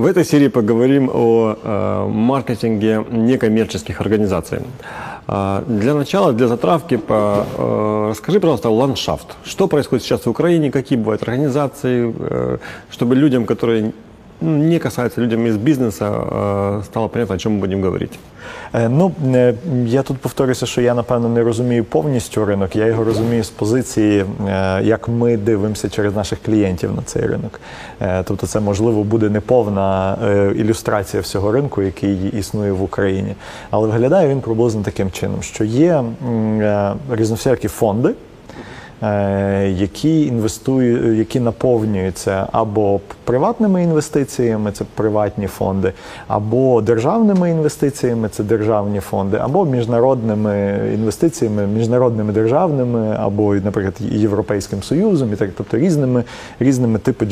В 0.00 0.06
этой 0.06 0.24
серии 0.24 0.48
поговорим 0.48 1.10
о 1.12 1.58
э, 1.62 2.06
маркетинге 2.08 3.04
некоммерческих 3.10 4.00
организаций. 4.00 4.60
Э, 5.28 5.62
для 5.66 5.92
начала, 5.92 6.32
для 6.32 6.48
затравки, 6.48 6.96
по, 6.96 7.44
э, 7.58 8.06
расскажи, 8.10 8.40
пожалуйста, 8.40 8.70
ландшафт. 8.70 9.36
Что 9.44 9.68
происходит 9.68 10.02
сейчас 10.02 10.24
в 10.24 10.30
Украине, 10.30 10.70
какие 10.70 10.98
бывают 10.98 11.22
организации, 11.22 12.14
э, 12.18 12.58
чтобы 12.90 13.14
людям, 13.14 13.44
которые 13.44 13.92
не 14.40 14.78
касается 14.78 15.20
людям 15.20 15.46
из 15.46 15.56
бизнеса, 15.56 16.06
э, 16.06 16.82
стало 16.84 17.08
понятно, 17.08 17.34
о 17.34 17.38
чому 17.38 17.54
ми 17.54 17.60
будемо 17.60 17.84
говорити. 17.84 18.16
Е, 18.74 18.88
ну 18.88 19.12
е, 19.34 19.54
я 19.86 20.02
тут 20.02 20.18
повторюся, 20.18 20.66
що 20.66 20.80
я 20.80 20.94
напевно 20.94 21.28
не 21.28 21.42
розумію 21.42 21.84
повністю 21.84 22.44
ринок. 22.44 22.76
Я 22.76 22.86
його 22.86 23.04
розумію 23.04 23.44
з 23.44 23.50
позиції, 23.50 24.24
е, 24.48 24.80
як 24.82 25.08
ми 25.08 25.36
дивимося 25.36 25.88
через 25.88 26.16
наших 26.16 26.38
клієнтів 26.42 26.94
на 26.96 27.02
цей 27.02 27.22
ринок. 27.22 27.60
Тобто, 28.24 28.46
це 28.46 28.60
можливо 28.60 29.04
буде 29.04 29.28
неповна 29.28 30.16
ілюстрація 30.56 31.22
всього 31.22 31.52
ринку, 31.52 31.82
який 31.82 32.28
існує 32.28 32.72
в 32.72 32.82
Україні, 32.82 33.34
але 33.70 33.88
виглядає 33.88 34.28
він 34.28 34.40
приблизно 34.40 34.82
таким 34.82 35.10
чином, 35.10 35.42
що 35.42 35.64
є 35.64 36.04
різносякі 37.10 37.68
фонди. 37.68 38.14
Е, 39.02 39.68
які 39.78 40.26
інвестують, 40.26 41.18
які 41.18 41.40
наповнюються 41.40 42.46
або 42.52 43.00
приватними 43.24 43.82
інвестиціями, 43.82 44.72
це 44.72 44.84
приватні 44.94 45.46
фонди, 45.46 45.92
або 46.28 46.80
державними 46.80 47.50
інвестиціями, 47.50 48.28
це 48.28 48.42
державні 48.42 49.00
фонди, 49.00 49.36
або 49.36 49.64
міжнародними 49.64 50.80
інвестиціями, 50.94 51.66
міжнародними 51.66 52.32
державними, 52.32 53.16
або, 53.20 53.54
наприклад, 53.54 53.94
Європейським 54.00 54.82
Союзом, 54.82 55.32
і 55.32 55.36
так, 55.36 55.50
тобто 55.56 55.76
різними 55.76 56.24
різними 56.58 56.98
типи, 56.98 57.26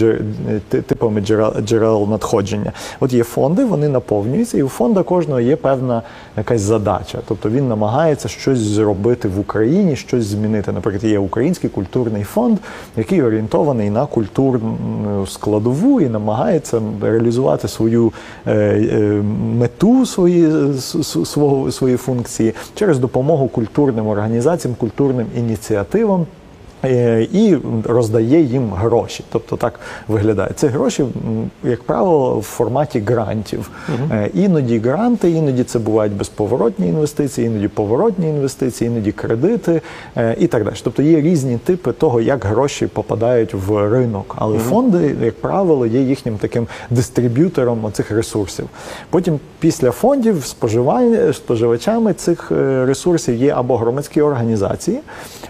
типами 0.68 1.20
джерел, 1.20 1.54
джерел 1.60 2.08
надходження. 2.10 2.72
От 3.00 3.12
є 3.12 3.24
фонди, 3.24 3.64
вони 3.64 3.88
наповнюються, 3.88 4.58
і 4.58 4.62
у 4.62 4.68
фонда 4.68 5.02
кожного 5.02 5.40
є 5.40 5.56
певна 5.56 6.02
якась 6.36 6.60
задача. 6.60 7.18
Тобто 7.28 7.50
він 7.50 7.68
намагається 7.68 8.28
щось 8.28 8.58
зробити 8.58 9.28
в 9.28 9.38
Україні, 9.40 9.96
щось 9.96 10.24
змінити. 10.24 10.72
Наприклад, 10.72 11.04
є 11.04 11.18
українські 11.18 11.57
Український 11.58 11.70
культурний 11.70 12.24
фонд, 12.24 12.58
який 12.96 13.22
орієнтований 13.22 13.90
на 13.90 14.06
культурну 14.06 15.26
складову 15.26 16.00
і 16.00 16.08
намагається 16.08 16.80
реалізувати 17.02 17.68
свою 17.68 18.12
е, 18.46 18.52
е, 18.52 19.22
мету 19.58 20.06
свої, 20.06 20.72
свого, 21.24 21.72
свої 21.72 21.96
функції 21.96 22.54
через 22.74 22.98
допомогу 22.98 23.48
культурним 23.48 24.06
організаціям, 24.06 24.74
культурним 24.74 25.26
ініціативам. 25.36 26.26
Е, 26.84 27.26
і 27.32 27.56
роздає 27.84 28.42
їм 28.42 28.70
гроші. 28.70 29.24
Тобто 29.32 29.56
так 29.56 29.80
виглядає. 30.08 30.50
Це 30.54 30.68
гроші, 30.68 31.04
як 31.64 31.82
правило, 31.82 32.38
в 32.38 32.42
форматі 32.42 33.00
грантів. 33.00 33.70
Угу. 33.88 34.20
Іноді 34.34 34.78
гранти, 34.78 35.30
іноді 35.30 35.64
це 35.64 35.78
бувають 35.78 36.12
безповоротні 36.12 36.88
інвестиції, 36.88 37.46
іноді 37.46 37.68
поворотні 37.68 38.28
інвестиції, 38.28 38.90
іноді 38.90 39.12
кредити 39.12 39.80
е, 40.16 40.36
і 40.38 40.46
так 40.46 40.64
далі. 40.64 40.74
Тобто 40.82 41.02
є 41.02 41.20
різні 41.20 41.58
типи 41.58 41.92
того, 41.92 42.20
як 42.20 42.44
гроші 42.44 42.86
попадають 42.86 43.54
в 43.54 43.88
ринок. 43.88 44.34
Але 44.38 44.54
угу. 44.54 44.64
фонди, 44.64 45.16
як 45.22 45.40
правило, 45.40 45.86
є 45.86 46.00
їхнім 46.00 46.38
таким 46.38 46.66
дистриб'ютором 46.90 47.84
оцих 47.84 48.10
ресурсів. 48.10 48.68
Потім 49.10 49.40
після 49.60 49.90
фондів 49.90 50.44
споживачами 51.32 52.12
цих 52.12 52.50
ресурсів 52.86 53.34
є 53.34 53.52
або 53.56 53.76
громадські 53.76 54.22
організації, 54.22 55.00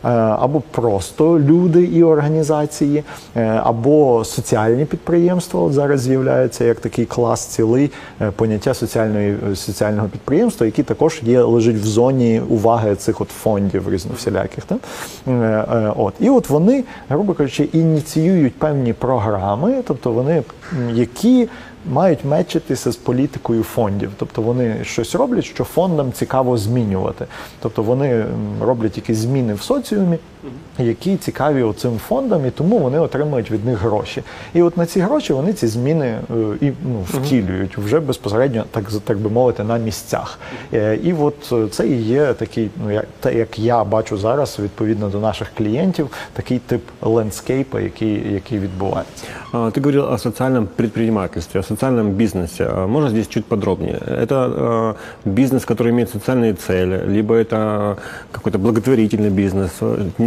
або 0.02 0.62
просто 0.70 1.17
просто 1.18 1.52
люди 1.52 1.84
і 1.84 2.02
організації, 2.02 3.04
е, 3.36 3.60
або 3.64 4.24
соціальні 4.24 4.84
підприємства. 4.84 5.60
От 5.60 5.72
зараз 5.72 6.00
з'являється 6.00 6.64
як 6.64 6.80
такий 6.80 7.04
клас 7.04 7.46
цілий 7.46 7.90
е, 8.20 8.30
поняття 8.30 8.74
соціальної 8.74 9.36
соціального 9.54 10.08
підприємства, 10.08 10.66
які 10.66 10.82
також 10.82 11.20
є 11.22 11.42
лежить 11.42 11.76
в 11.76 11.86
зоні 11.86 12.42
уваги 12.48 12.94
цих 12.94 13.20
от 13.20 13.28
фондів 13.28 13.92
різновсіляких. 13.92 14.64
Так? 14.64 14.78
Е, 15.28 15.92
от 15.96 16.14
і 16.20 16.30
от 16.30 16.50
вони, 16.50 16.84
грубо 17.08 17.34
кажучи, 17.34 17.68
ініціюють 17.72 18.54
певні 18.54 18.92
програми, 18.92 19.82
тобто 19.86 20.10
вони 20.10 20.42
які 20.92 21.48
мають 21.92 22.24
мечитися 22.24 22.92
з 22.92 22.96
політикою 22.96 23.62
фондів. 23.62 24.10
Тобто 24.18 24.42
вони 24.42 24.76
щось 24.82 25.14
роблять, 25.14 25.44
що 25.44 25.64
фондам 25.64 26.12
цікаво 26.12 26.58
змінювати. 26.58 27.26
Тобто 27.60 27.82
вони 27.82 28.24
роблять 28.60 28.96
якісь 28.96 29.18
зміни 29.18 29.54
в 29.54 29.62
соціумі, 29.62 30.18
які 30.79 31.17
цікаві 31.17 31.63
оцим 31.63 31.97
фондам, 32.07 32.45
і 32.45 32.51
тому 32.51 32.79
вони 32.79 32.99
отримують 32.99 33.51
від 33.51 33.65
них 33.65 33.77
гроші. 33.79 34.23
І 34.53 34.61
от 34.61 34.77
на 34.77 34.85
ці 34.85 34.99
гроші 34.99 35.33
вони 35.33 35.53
ці 35.53 35.67
зміни 35.67 36.05
е, 36.05 36.21
і 36.61 36.71
ну, 36.83 37.05
втілюють 37.13 37.77
вже 37.77 37.99
безпосередньо, 37.99 38.65
так 38.71 38.83
так 39.05 39.17
би 39.17 39.29
мовити, 39.29 39.63
на 39.63 39.77
місцях. 39.77 40.39
Е, 40.73 40.99
і 41.03 41.13
от 41.13 41.53
це 41.71 41.87
і 41.87 42.01
є 42.01 42.33
такий, 42.33 42.69
ну 42.83 42.91
як 42.91 43.05
те, 43.19 43.35
як 43.35 43.59
я 43.59 43.83
бачу 43.83 44.17
зараз, 44.17 44.59
відповідно 44.59 45.09
до 45.09 45.19
наших 45.19 45.51
клієнтів, 45.57 46.09
такий 46.33 46.59
тип 46.59 46.81
лендскейпа, 47.01 47.79
який 47.81 48.33
який 48.33 48.59
відбувається. 48.59 49.25
Ти 49.71 49.81
говорив 49.81 50.11
о 50.11 50.17
соціальному 50.17 50.67
підприємстві, 50.75 51.63
социальном 51.63 52.11
бизнесе. 52.11 52.69
А 52.75 52.87
можно 52.87 53.09
здесь 53.09 53.27
чуть 53.27 53.45
подробнее? 53.45 53.99
Это 54.07 54.95
э, 55.25 55.29
бизнес, 55.29 55.65
который 55.65 55.89
имеет 55.89 56.09
социальные 56.09 56.53
цели, 56.53 57.03
либо 57.07 57.35
это 57.35 57.97
какой-то 58.31 58.57
благотворительный 58.57 59.29
бизнес? 59.29 59.71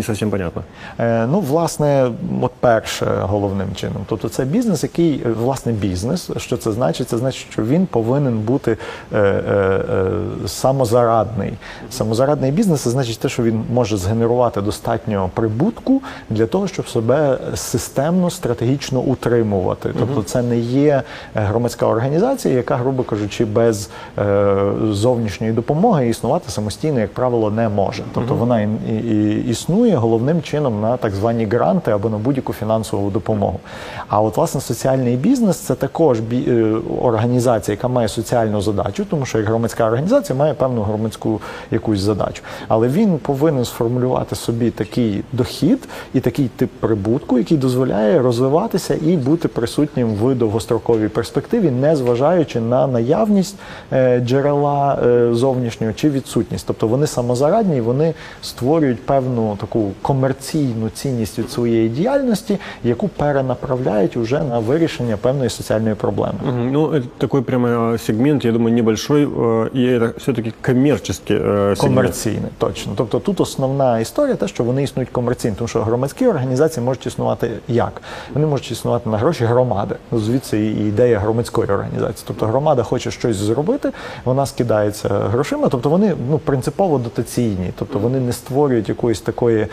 Не 0.02 0.06
совсем 0.06 0.32
понятно. 0.32 0.64
Е, 1.00 1.28
ну, 1.28 1.40
власне, 1.40 2.12
от 2.42 2.52
перше 2.60 3.06
головним 3.06 3.68
чином. 3.76 4.06
Тобто 4.10 4.30
це 4.30 4.46
бізнес, 4.46 4.84
який, 4.84 5.24
власне, 5.40 5.72
бізнес. 5.72 6.30
Що 6.38 6.58
це 6.58 6.72
значить? 6.72 7.10
Це 7.10 7.18
значить, 7.18 7.48
що 7.52 7.64
він 7.64 7.86
повинен 7.86 8.40
бути 8.40 8.78
е, 9.14 9.18
е, 9.20 9.22
е, 9.22 10.48
самозарадний. 10.48 11.54
Самозарадний 11.90 12.52
бізнес 12.52 12.82
це 12.82 12.90
значить 12.90 13.20
те, 13.20 13.30
що 13.30 13.44
він 13.44 13.64
може 13.74 13.98
згенерувати 13.98 14.62
достатньо 14.62 15.30
прибутку 15.34 16.02
для 16.30 16.46
того, 16.46 16.68
щоб 16.68 16.90
себе 16.90 17.38
системно, 17.56 18.30
стратегічно 18.30 19.00
утримувати. 19.00 19.94
Тобто, 20.00 20.24
це 20.24 20.42
не 20.42 20.58
є 20.60 21.02
громадська 21.36 21.86
організація, 21.86 22.54
яка, 22.56 22.76
грубо 22.76 23.04
кажучи, 23.04 23.46
без 23.46 23.90
е, 24.18 24.56
зовнішньої 24.92 25.54
допомоги 25.54 26.10
існувати 26.10 26.52
самостійно, 26.52 27.00
як 27.00 27.14
правило, 27.14 27.52
не 27.52 27.70
може. 27.70 28.04
Тобто 28.14 28.36
вона 28.36 28.62
і, 28.62 28.70
і, 28.96 29.52
існує 29.52 29.91
головним 29.96 30.42
чином 30.42 30.82
на 30.82 30.98
так 30.98 31.14
звані 31.14 31.46
гранти 31.46 31.92
або 31.92 32.10
на 32.10 32.18
будь-яку 32.18 32.54
фінансову 32.54 33.10
допомогу. 33.10 33.60
А 34.08 34.22
от 34.22 34.38
власне 34.38 34.62
соціальний 34.62 35.16
бізнес 35.16 35.58
це 35.58 35.76
також 35.76 36.20
е, 36.20 36.76
організація, 37.02 37.76
яка 37.76 37.88
має 37.88 38.08
соціальну 38.08 38.62
задачу, 38.62 39.06
тому 39.10 39.26
що 39.26 39.38
як 39.38 39.48
громадська 39.48 39.86
організація 39.88 40.40
має 40.40 40.54
певну 40.54 40.82
громадську 40.82 41.42
якусь 41.72 42.00
задачу. 42.00 42.44
Але 42.68 42.88
він 42.88 43.18
повинен 43.18 43.66
сформулювати 43.66 44.36
собі 44.36 44.72
такий 44.72 45.24
дохід 45.32 45.88
і 46.14 46.20
такий 46.20 46.48
тип 46.48 46.70
прибутку, 46.80 47.38
який 47.38 47.58
дозволяє 47.58 48.22
розвиватися 48.22 48.98
і 49.06 49.18
бути 49.18 49.48
присутнім 49.48 50.16
в 50.16 50.36
довгостроковій 50.36 51.08
перспективі 51.08 51.42
перспективі, 51.42 51.72
не 51.72 51.96
зважаючи 51.96 52.60
на 52.60 52.88
наявність 52.88 53.56
е, 53.94 54.20
джерела 54.20 55.00
е, 55.06 55.34
зовнішнього 55.34 55.94
чи 55.94 56.10
відсутність. 56.10 56.68
Тобто 56.68 56.88
вони 56.88 57.08
самозарадні, 57.08 57.82
вони 57.82 58.14
створюють 58.42 59.06
певну 59.06 59.58
таку 59.62 59.81
комерційну 60.02 60.90
цінність 60.90 61.40
від 61.40 61.52
своєї 61.52 61.90
діяльності, 61.90 62.58
яку 62.84 63.08
перенаправляють 63.08 64.18
уже 64.18 64.44
на 64.44 64.60
вирішення 64.60 65.18
певної 65.18 65.50
соціальної 65.50 65.96
проблеми. 65.96 66.34
Ну 66.72 67.02
такий 67.18 67.42
прямо 67.42 67.98
сегмент, 67.98 68.46
я 68.46 68.52
думаю, 68.52 68.76
небольшой, 68.76 69.28
і 69.74 70.00
це 70.00 70.12
все-таки 70.18 70.54
комерційний 70.62 71.22
сегмент. 71.28 71.80
комерційний, 71.80 72.52
точно. 72.58 72.94
Тобто 72.96 73.20
тут 73.20 73.42
основна 73.42 74.00
історія, 74.00 74.36
те, 74.36 74.48
що 74.48 74.64
вони 74.64 74.84
існують 74.84 75.10
комерційно, 75.10 75.56
тому 75.58 75.68
що 75.68 75.82
громадські 75.82 76.28
організації 76.28 76.86
можуть 76.86 77.06
існувати 77.06 77.50
як? 77.68 78.02
Вони 78.34 78.48
можуть 78.48 78.72
існувати 78.72 79.10
на 79.10 79.18
гроші 79.18 79.46
громади. 79.46 79.96
Звідси 80.12 80.60
і 80.60 80.88
ідея 80.88 81.20
громадської 81.20 81.68
організації. 81.68 82.24
Тобто 82.28 82.46
громада 82.46 82.84
хоче 82.84 83.12
щось 83.12 83.36
зробити, 83.36 83.92
вона 84.26 84.46
скидається 84.46 85.10
грошима, 85.10 85.68
тобто 85.68 85.90
вони 85.90 86.14
ну 86.30 86.38
принципово 86.38 86.98
дотаційні, 86.98 87.72
тобто 87.80 88.00
вони 88.00 88.20
не 88.20 88.34
створюють 88.34 88.90
якоїсь 88.90 89.22
такої 89.22 89.68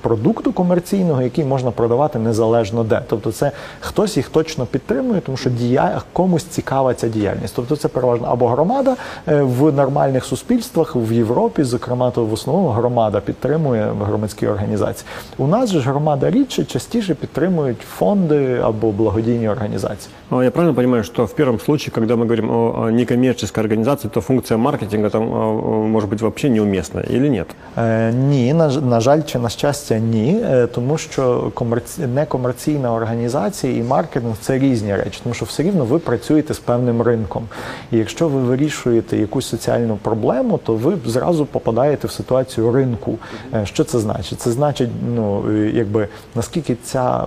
продукту 0.00 0.52
комерційного, 0.52 1.22
який 1.22 1.44
можна 1.44 1.70
продавати 1.70 2.18
незалежно 2.18 2.84
де. 2.84 3.00
Тобто, 3.08 3.32
це 3.32 3.50
хтось 3.80 4.16
їх 4.16 4.28
точно 4.28 4.66
підтримує, 4.66 5.20
тому 5.20 5.36
що 5.38 5.50
дія 5.50 6.00
комусь 6.12 6.44
цікава 6.44 6.94
ця 6.94 7.08
діяльність. 7.08 7.52
Тобто, 7.56 7.76
це 7.76 7.88
переважно 7.88 8.28
або 8.30 8.48
громада 8.48 8.96
е, 9.28 9.42
в 9.42 9.72
нормальних 9.72 10.24
суспільствах 10.24 10.96
в 10.96 11.12
Європі, 11.12 11.62
зокрема, 11.62 12.10
то 12.10 12.24
в 12.24 12.32
основному 12.32 12.68
громада 12.68 13.20
підтримує 13.20 13.92
громадські 14.06 14.46
організації. 14.46 15.06
У 15.38 15.46
нас 15.46 15.70
же 15.70 15.80
ж 15.80 15.90
громада 15.90 16.30
рідше 16.30 16.64
частіше 16.64 17.14
підтримують 17.14 17.80
фонди 17.80 18.60
або 18.64 18.90
благодійні 18.92 19.48
організації. 19.48 20.10
Я 20.32 20.50
правильно 20.50 20.74
понимаю, 20.74 21.04
что 21.04 21.24
в 21.26 21.34
первом 21.34 21.60
случае, 21.60 21.92
когда 21.92 22.14
мы 22.14 22.22
говорим 22.22 22.50
о, 22.50 22.74
о 22.84 22.90
некоммерческой 22.90 23.62
организации, 23.62 24.08
то 24.10 24.20
функция 24.20 24.58
маркетинга 24.58 25.10
там 25.10 25.22
э, 25.22 25.86
может 25.88 26.10
быть 26.10 26.20
вообще 26.22 26.48
неуместна 26.48 27.00
или 27.10 27.28
нет? 27.28 27.46
Е, 27.78 28.12
ні, 28.12 28.54
на, 28.54 28.70
ж- 28.70 28.80
на 28.80 29.00
жаль, 29.00 29.22
чи 29.26 29.37
на 29.39 29.49
щастя, 29.49 29.97
ні, 29.97 30.41
е, 30.43 30.67
тому 30.67 30.97
що 30.97 31.51
комерці... 31.53 32.07
некомерційна 32.07 32.93
організація 32.93 33.77
і 33.77 33.83
маркетинг 33.83 34.35
це 34.41 34.59
різні 34.59 34.95
речі, 34.95 35.19
тому 35.23 35.35
що 35.35 35.45
все 35.45 35.63
рівно 35.63 35.85
ви 35.85 35.99
працюєте 35.99 36.53
з 36.53 36.59
певним 36.59 37.01
ринком. 37.01 37.43
І 37.91 37.97
якщо 37.97 38.27
ви 38.27 38.41
вирішуєте 38.41 39.17
якусь 39.17 39.47
соціальну 39.47 39.95
проблему, 39.95 40.59
то 40.63 40.73
ви 40.73 40.97
зразу 41.05 41.45
попадаєте 41.45 42.07
в 42.07 42.11
ситуацію 42.11 42.71
ринку. 42.71 43.17
Е, 43.53 43.65
Що 43.65 43.83
це 43.83 43.99
значить? 43.99 44.41
Це 44.41 44.51
значить, 44.51 44.89
ну 45.15 45.43
е, 45.49 45.71
якби 45.73 46.07
наскільки 46.35 46.75
ця 46.83 47.25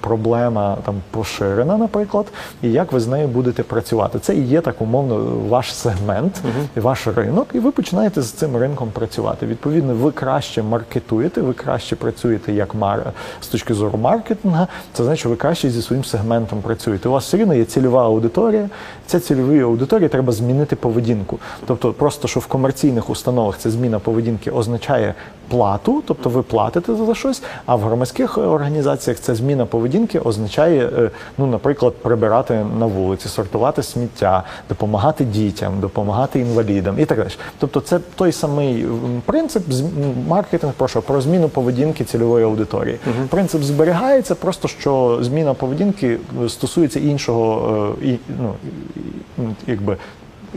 проблема 0.00 0.76
там 0.86 0.94
поширена, 1.10 1.76
наприклад, 1.76 2.26
і 2.62 2.72
як 2.72 2.92
ви 2.92 3.00
з 3.00 3.06
нею 3.06 3.28
будете 3.28 3.62
працювати. 3.62 4.18
Це 4.18 4.34
і 4.34 4.42
є 4.46 4.60
так 4.60 4.82
умовно 4.82 5.16
ваш 5.48 5.74
сегмент, 5.74 6.40
ваш 6.76 7.06
ринок, 7.06 7.46
і 7.54 7.58
ви 7.58 7.70
починаєте 7.70 8.22
з 8.22 8.30
цим 8.30 8.56
ринком 8.56 8.88
працювати. 8.92 9.46
Відповідно, 9.46 9.94
ви 9.94 10.12
краще 10.12 10.62
маркетуєте, 10.62 11.13
ви 11.18 11.52
краще 11.52 11.96
працюєте 11.96 12.52
як 12.52 12.74
мар 12.74 13.12
з 13.40 13.46
точки 13.46 13.74
зору 13.74 13.98
маркетинга. 13.98 14.68
Це 14.92 15.04
значить, 15.04 15.20
що 15.20 15.28
ви 15.28 15.36
краще 15.36 15.70
зі 15.70 15.82
своїм 15.82 16.04
сегментом 16.04 16.62
працюєте. 16.62 17.08
У 17.08 17.12
вас 17.12 17.24
все 17.24 17.36
рівно 17.36 17.54
є 17.54 17.64
цільова 17.64 18.04
аудиторія. 18.04 18.68
Ця 19.06 19.20
цільовій 19.20 19.60
аудиторії 19.60 20.08
треба 20.08 20.32
змінити 20.32 20.76
поведінку. 20.76 21.38
Тобто, 21.66 21.92
просто 21.92 22.28
що 22.28 22.40
в 22.40 22.46
комерційних 22.46 23.10
установах 23.10 23.58
ця 23.58 23.70
зміна 23.70 23.98
поведінки 23.98 24.50
означає 24.50 25.14
плату, 25.48 26.02
тобто 26.06 26.28
ви 26.30 26.42
платите 26.42 26.94
за 26.94 27.14
щось. 27.14 27.42
А 27.66 27.74
в 27.76 27.80
громадських 27.80 28.38
організаціях 28.38 29.20
ця 29.20 29.34
зміна 29.34 29.66
поведінки 29.66 30.18
означає, 30.18 30.86
е, 30.98 31.10
ну, 31.38 31.46
наприклад, 31.46 31.94
прибирати 32.02 32.66
на 32.78 32.86
вулиці, 32.86 33.28
сортувати 33.28 33.82
сміття, 33.82 34.42
допомагати 34.68 35.24
дітям, 35.24 35.80
допомагати 35.80 36.40
інвалідам 36.40 37.00
і 37.00 37.04
так 37.04 37.18
далі. 37.18 37.28
Тобто, 37.58 37.80
це 37.80 37.98
той 38.14 38.32
самий 38.32 38.86
принцип 39.26 39.72
з- 39.72 39.84
маркетинг 40.28 40.72
про 40.72 40.88
що? 40.88 41.02
Про 41.06 41.20
зміну 41.20 41.48
поведінки 41.48 42.04
цільової 42.04 42.44
аудиторії. 42.44 42.98
Принцип 43.28 43.62
зберігається, 43.62 44.34
просто 44.34 44.68
що 44.68 45.18
зміна 45.20 45.54
поведінки 45.54 46.18
стосується 46.48 47.00
іншого, 47.00 47.96
е, 48.02 48.06
і, 48.06 48.18
ну, 48.38 48.54
якби 49.66 49.96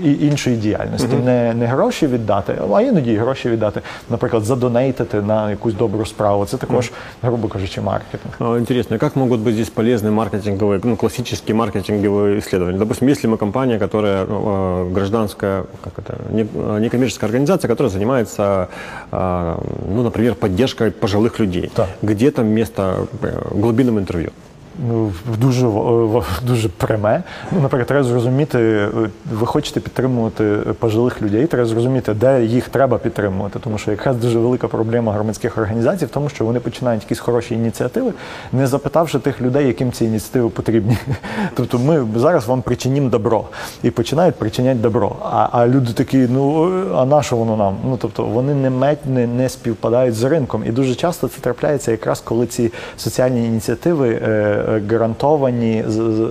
І 0.04 0.26
іншої 0.26 0.56
діяльності 0.56 1.08
не, 1.24 1.54
не 1.54 1.66
гроші 1.66 2.06
віддати, 2.06 2.54
а 2.74 2.80
іноді 2.82 3.12
і 3.12 3.16
гроші 3.16 3.48
віддати, 3.50 3.80
наприклад, 4.10 4.44
задонейтити 4.44 5.20
на 5.20 5.50
якусь 5.50 5.74
добру 5.74 6.06
справу. 6.06 6.44
Це 6.46 6.56
також, 6.56 6.90
грубо 7.22 7.48
кажучи, 7.48 7.80
маркетинг. 7.80 8.34
А, 8.38 8.58
Интересно, 8.58 8.96
а 8.96 8.98
как 8.98 9.16
могут 9.16 9.40
быть 9.40 9.52
здесь 9.52 9.70
полезны 9.70 10.10
маркетинговые, 10.10 10.80
ну, 10.84 10.96
классические 10.96 11.54
маркетинговые 11.56 12.38
исследования? 12.38 12.78
Допустим, 12.78 13.08
если 13.08 13.28
мы 13.30 13.36
компания, 13.36 13.78
которая 13.78 14.24
ну, 14.24 14.40
э, 14.46 14.92
гражданская, 14.94 15.64
как 15.84 15.92
это, 15.98 16.14
не- 16.30 16.46
э, 16.54 16.80
некоммерческая 16.80 17.28
организация, 17.30 17.68
которая 17.68 17.90
занимается, 17.90 18.68
а, 19.10 19.58
ну, 19.94 20.02
например, 20.02 20.34
поддержкой 20.34 20.90
пожилых 20.90 21.38
людей. 21.40 21.70
Так. 21.74 21.88
Где 22.02 22.30
там 22.30 22.46
место 22.46 23.06
э, 23.22 23.32
глубинным 23.60 23.98
интервью? 23.98 24.30
Ну, 24.79 25.11
дуже 25.37 25.67
в- 25.67 26.25
дуже 26.47 26.69
пряме. 26.69 27.23
Ну, 27.51 27.59
наприклад, 27.61 27.87
треба 27.87 28.03
зрозуміти, 28.03 28.59
е, 28.59 28.89
ви 29.33 29.47
хочете 29.47 29.79
підтримувати 29.79 30.43
пожилих 30.79 31.21
людей, 31.21 31.45
треба 31.45 31.65
зрозуміти, 31.65 32.13
де 32.13 32.43
їх 32.45 32.69
треба 32.69 32.97
підтримувати. 32.97 33.59
Тому 33.63 33.77
що 33.77 33.91
якраз 33.91 34.17
дуже 34.17 34.39
велика 34.39 34.67
проблема 34.67 35.13
громадських 35.13 35.57
організацій 35.57 36.05
в 36.05 36.09
тому, 36.09 36.29
що 36.29 36.45
вони 36.45 36.59
починають 36.59 37.03
якісь 37.03 37.19
хороші 37.19 37.55
ініціативи, 37.55 38.13
не 38.53 38.67
запитавши 38.67 39.19
тих 39.19 39.41
людей, 39.41 39.67
яким 39.67 39.91
ці 39.91 40.05
ініціативи 40.05 40.49
потрібні. 40.49 40.97
Тобто 41.53 41.79
ми 41.79 42.05
зараз 42.15 42.47
вам 42.47 42.61
причинім 42.61 43.09
добро 43.09 43.43
і 43.83 43.91
починають 43.91 44.35
причиняти 44.35 44.79
добро. 44.79 45.15
А, 45.23 45.47
а 45.51 45.67
люди 45.67 45.93
такі, 45.93 46.17
ну 46.17 46.71
е, 46.79 46.83
а 46.95 47.05
на 47.05 47.23
що 47.23 47.35
воно 47.35 47.57
нам? 47.57 47.77
Ну 47.85 47.97
тобто 48.01 48.25
вони 48.25 48.55
не 48.55 48.69
мет, 48.69 49.05
не, 49.05 49.27
не 49.27 49.49
співпадають 49.49 50.15
з 50.15 50.23
ринком. 50.23 50.63
І 50.65 50.71
дуже 50.71 50.95
часто 50.95 51.27
це 51.27 51.41
трапляється 51.41 51.91
якраз 51.91 52.19
коли 52.21 52.45
ці 52.45 52.71
соціальні 52.97 53.45
ініціативи 53.45 54.09
е, 54.09 54.29
е, 54.29 54.66
гарантовані 54.89 55.83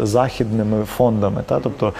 західними 0.03 0.85
фондами. 0.85 1.43
Та? 1.47 1.61
Тобто, 1.61 1.93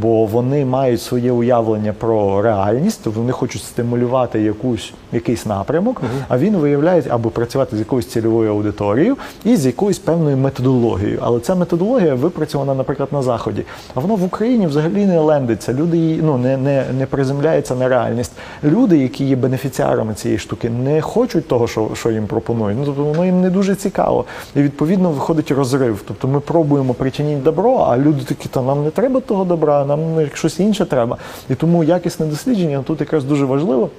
бо 0.00 0.26
вони 0.26 0.64
мають 0.64 1.02
своє 1.02 1.32
уявлення 1.32 1.92
про 1.92 2.42
реальність, 2.42 3.00
тобто 3.04 3.20
вони 3.20 3.32
хочуть 3.32 3.62
стимулювати 3.62 4.42
якусь, 4.42 4.92
якийсь 5.12 5.46
напрямок, 5.46 6.02
а 6.28 6.38
він 6.38 6.56
виявляє 6.56 7.02
або 7.08 7.30
працювати 7.30 7.76
з 7.76 7.78
якоюсь 7.78 8.06
цільовою 8.06 8.50
аудиторією 8.50 9.16
і 9.44 9.56
з 9.56 9.66
якоюсь 9.66 9.98
певною 9.98 10.36
методологією. 10.36 11.18
Але 11.22 11.40
ця 11.40 11.54
методологія 11.54 12.14
випрацьована, 12.14 12.74
наприклад, 12.74 13.08
на 13.12 13.22
заході. 13.22 13.64
А 13.94 14.00
воно 14.00 14.16
в 14.16 14.24
Україні 14.24 14.66
взагалі 14.66 15.06
не 15.06 15.18
лендиться. 15.18 15.72
Люди 15.72 15.96
її 15.96 16.20
ну 16.22 16.38
не, 16.38 16.56
не, 16.56 16.84
не 16.98 17.06
приземляється 17.06 17.74
на 17.74 17.88
реальність. 17.88 18.32
Люди, 18.64 18.98
які 18.98 19.24
є 19.24 19.36
бенефіціарами 19.36 20.14
цієї 20.14 20.38
штуки, 20.38 20.70
не 20.70 21.00
хочуть 21.00 21.48
того, 21.48 21.68
що, 21.68 21.90
що 21.94 22.10
їм 22.10 22.26
пропонують. 22.26 22.78
Ну 22.78 22.84
тобто 22.86 23.04
воно 23.04 23.24
їм 23.24 23.40
не 23.40 23.50
дуже 23.50 23.74
цікаво. 23.74 24.24
І 24.56 24.62
відповідно 24.62 25.10
виходить 25.10 25.50
розрив. 25.50 25.81
Тобто 26.04 26.28
ми 26.28 26.40
пробуємо 26.40 26.94
причинити 26.94 27.40
добро, 27.42 27.86
а 27.88 27.98
люди 27.98 28.24
такі, 28.24 28.48
та 28.48 28.62
нам 28.62 28.84
не 28.84 28.90
треба 28.90 29.20
того 29.20 29.44
добра, 29.44 29.84
нам 29.84 30.00
ну, 30.14 30.26
щось 30.34 30.60
інше 30.60 30.84
треба. 30.84 31.16
І 31.50 31.54
тому 31.54 31.84
якісне 31.84 32.26
дослідження 32.26 32.82
тут 32.86 33.00
якраз 33.00 33.24
дуже 33.24 33.44
важливо. 33.44 33.90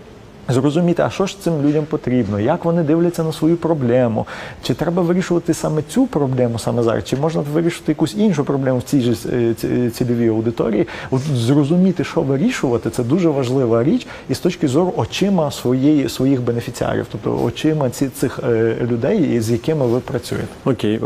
Зрозуміти, 0.50 1.04
а 1.04 1.10
що 1.10 1.26
ж 1.26 1.42
цим 1.42 1.62
людям 1.62 1.86
потрібно, 1.90 2.40
як 2.40 2.66
вони 2.66 2.84
дивляться 2.84 3.24
на 3.24 3.32
свою 3.34 3.58
проблему, 3.58 4.28
чи 4.64 4.74
треба 4.74 5.02
вирішувати 5.02 5.54
саме 5.54 5.82
цю 5.82 6.08
проблему 6.08 6.60
саме 6.60 6.84
зараз, 6.84 7.04
чи 7.04 7.16
можна 7.18 7.44
вирішити 7.54 7.92
якусь 7.92 8.16
іншу 8.16 8.44
проблему 8.44 8.78
в 8.80 8.84
цій 8.84 9.02
же 9.02 9.30
е, 9.34 9.54
ці- 9.54 9.90
цільовій 9.90 10.28
аудиторії. 10.28 10.88
От 11.12 11.22
зрозуміти, 11.22 12.04
що 12.04 12.22
вирішувати, 12.22 12.90
це 12.90 13.04
дуже 13.04 13.30
важлива 13.30 13.84
річ, 13.84 14.08
і 14.30 14.34
з 14.34 14.40
точки 14.40 14.68
зору 14.68 14.94
очима 14.98 15.52
своєї 15.52 16.10
своїх 16.10 16.42
бенефіціарів, 16.42 17.06
тобто 17.12 17.44
очима 17.44 17.90
ці, 17.90 18.08
цих 18.10 18.40
е, 18.44 18.76
людей, 18.82 19.42
з 19.42 19.52
якими 19.52 19.86
ви 19.88 20.00
працюєте. 20.00 20.48
Окей, 20.66 21.00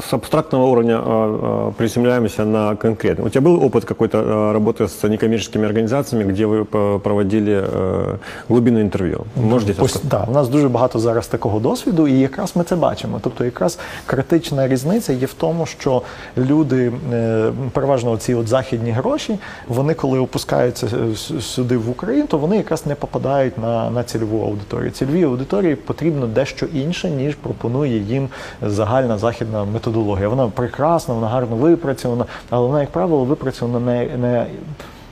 с 0.00 0.12
абстрактного 0.14 0.64
уровня 0.66 1.00
э, 1.04 1.68
э, 1.68 1.72
приземляемся 1.76 2.44
на 2.44 2.74
конкретный. 2.76 3.24
У 3.26 3.28
тебя 3.28 3.40
был 3.50 3.62
опыт 3.64 3.84
какой-то 3.84 4.18
э, 4.18 4.52
работы 4.52 4.84
с 4.88 5.08
некоммерческими 5.08 5.66
организациями, 5.66 6.32
где 6.32 6.46
вы 6.46 6.64
п- 6.64 6.98
проводили 6.98 7.64
э, 7.72 8.16
глубинное 8.48 8.82
интервью? 8.82 9.24
Можете 9.36 9.72
здесь 9.72 9.84
Ось 9.84 9.92
рассказать? 9.94 10.10
так, 10.20 10.28
у 10.28 10.32
нас 10.32 10.48
дуже 10.48 10.68
багато 10.68 10.98
зараз 10.98 11.26
такого 11.26 11.60
досвіду, 11.60 12.08
і 12.08 12.18
якраз 12.18 12.56
ми 12.56 12.64
це 12.64 12.76
бачимо. 12.76 13.20
Тобто, 13.22 13.44
якраз 13.44 13.78
критична 14.06 14.68
різниця 14.68 15.12
є 15.12 15.26
в 15.26 15.32
тому, 15.34 15.66
що 15.66 16.02
люди, 16.38 16.92
е, 17.12 17.52
переважно 17.72 18.16
ці 18.16 18.34
от 18.34 18.48
західні 18.48 18.90
гроші, 18.90 19.38
вони 19.68 19.94
коли 19.94 20.18
опускаються 20.18 20.86
е, 20.86 21.12
с- 21.12 21.40
сюди 21.40 21.76
в 21.76 21.90
Україну, 21.90 22.26
то 22.26 22.38
вони 22.38 22.56
якраз 22.56 22.86
не 22.86 22.94
попадають 22.94 23.58
на, 23.58 23.90
на 23.90 24.02
цільову 24.04 24.44
аудиторію. 24.46 24.90
Цільовій 24.90 25.24
аудиторії 25.24 25.74
потрібно 25.74 26.26
дещо 26.26 26.66
інше, 26.66 27.10
ніж 27.10 27.34
пропонує 27.34 27.98
їм 27.98 28.28
загальна 28.62 29.18
західна 29.18 29.64
методологія. 29.79 30.29
Вона 30.29 30.47
прекрасна, 30.47 31.13
вона 31.13 31.27
гарно 31.27 31.55
випрацьована, 31.55 32.25
але 32.49 32.67
вона, 32.67 32.81
як 32.81 32.89
правило, 32.89 33.25
випрацьована 33.25 33.79
не, 33.79 34.17
не 34.17 34.45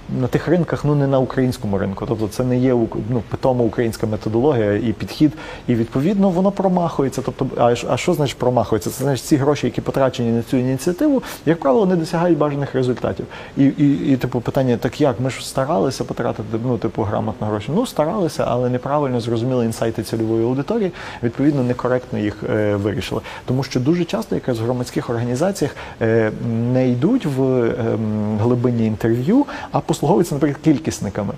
на 0.10 0.28
тих 0.28 0.48
ринках, 0.48 0.86
ну 0.86 0.96
не 0.96 1.08
на 1.08 1.20
українському 1.20 1.78
ринку. 1.78 2.06
Тобто 2.08 2.28
це 2.28 2.44
не 2.44 2.58
є 2.58 2.74
ну, 3.10 3.24
питома 3.30 3.64
українська 3.64 4.08
методологія 4.08 4.74
і 4.74 4.94
підхід, 4.94 5.34
і 5.68 5.76
відповідно 5.76 6.30
воно 6.30 6.52
промахується. 6.52 7.22
Тобто, 7.22 7.48
а, 7.58 7.74
а 7.90 7.98
що 7.98 8.14
значить 8.14 8.38
промахується? 8.38 8.90
Це 8.90 9.04
значить 9.04 9.26
ці 9.26 9.36
гроші, 9.36 9.68
які 9.68 9.82
потрачені 9.82 10.32
на 10.32 10.44
цю 10.44 10.58
ініціативу, 10.58 11.24
як 11.46 11.60
правило, 11.60 11.86
не 11.86 11.96
досягають 11.96 12.38
бажаних 12.38 12.76
результатів. 12.76 13.26
І, 13.58 13.64
і, 13.64 14.14
і 14.14 14.18
типу 14.18 14.42
питання, 14.42 14.78
так 14.78 15.02
як 15.02 15.20
ми 15.20 15.30
ж 15.30 15.48
старалися 15.48 16.04
потратити 16.04 16.58
ну, 16.66 16.78
типу, 16.78 17.02
грамотно 17.02 17.48
гроші? 17.48 17.72
Ну 17.76 17.86
старалися, 17.86 18.46
але 18.48 18.70
неправильно 18.70 19.20
зрозуміли 19.20 19.66
інсайти 19.66 20.04
цільової 20.04 20.44
аудиторії. 20.44 20.92
Відповідно, 21.24 21.64
некоректно 21.64 22.20
їх 22.20 22.44
е, 22.50 22.76
вирішили. 22.76 23.22
Тому 23.46 23.64
що 23.64 23.80
дуже 23.80 24.06
часто 24.06 24.36
якраз 24.36 24.60
в 24.60 24.64
громадських 24.64 25.10
організаціях 25.10 25.76
е, 26.02 26.32
не 26.74 26.90
йдуть 26.90 27.26
в 27.26 27.44
ем, 27.44 28.38
глибинні 28.42 28.86
інтерв'ю, 28.86 29.46
а 29.72 29.80
послуговуються, 29.97 30.35
наприклад, 30.35 30.61
кількісниками. 30.65 31.33